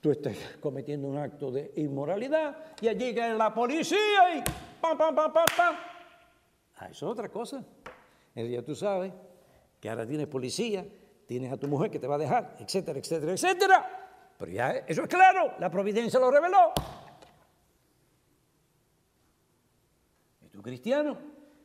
[0.00, 4.42] tú estés cometiendo un acto de inmoralidad y llega la policía y
[4.80, 5.76] pam, pam, pam, pam, pam.
[6.78, 7.62] Ah, eso es otra cosa.
[8.34, 9.12] El día tú sabes
[9.80, 10.86] que ahora tienes policía,
[11.26, 14.34] tienes a tu mujer que te va a dejar, etcétera, etcétera, etcétera.
[14.38, 16.72] Pero ya eso es claro, la providencia lo reveló.
[20.42, 21.18] ¿Y tú cristiano?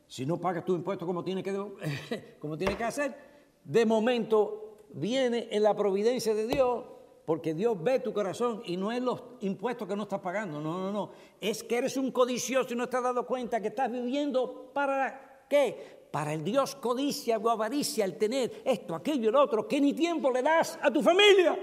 [0.08, 1.52] Si no pagas tu impuesto como tiene que,
[2.40, 3.16] como tiene que hacer,
[3.64, 6.86] de momento viene en la providencia de Dios,
[7.26, 10.78] porque Dios ve tu corazón y no es los impuestos que no estás pagando, no,
[10.80, 11.12] no, no.
[11.42, 15.46] Es que eres un codicioso y no te has dado cuenta que estás viviendo para
[15.50, 15.95] qué?
[16.16, 20.32] Para el Dios codicia o avaricia, el tener esto, aquello, el otro, que ni tiempo
[20.32, 21.60] le das a tu familia.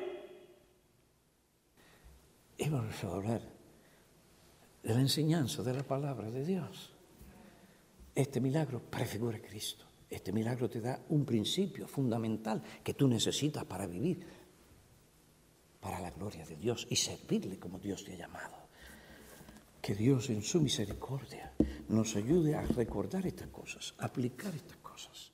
[2.58, 3.40] Y vamos a hablar
[4.82, 6.92] de la enseñanza de la palabra de Dios.
[8.14, 9.86] Este milagro prefigura a Cristo.
[10.10, 14.20] Este milagro te da un principio fundamental que tú necesitas para vivir
[15.80, 18.61] para la gloria de Dios y servirle como Dios te ha llamado.
[19.82, 21.54] Que Dios en su misericordia
[21.88, 25.31] nos ayude a recordar estas cosas, a aplicar estas cosas.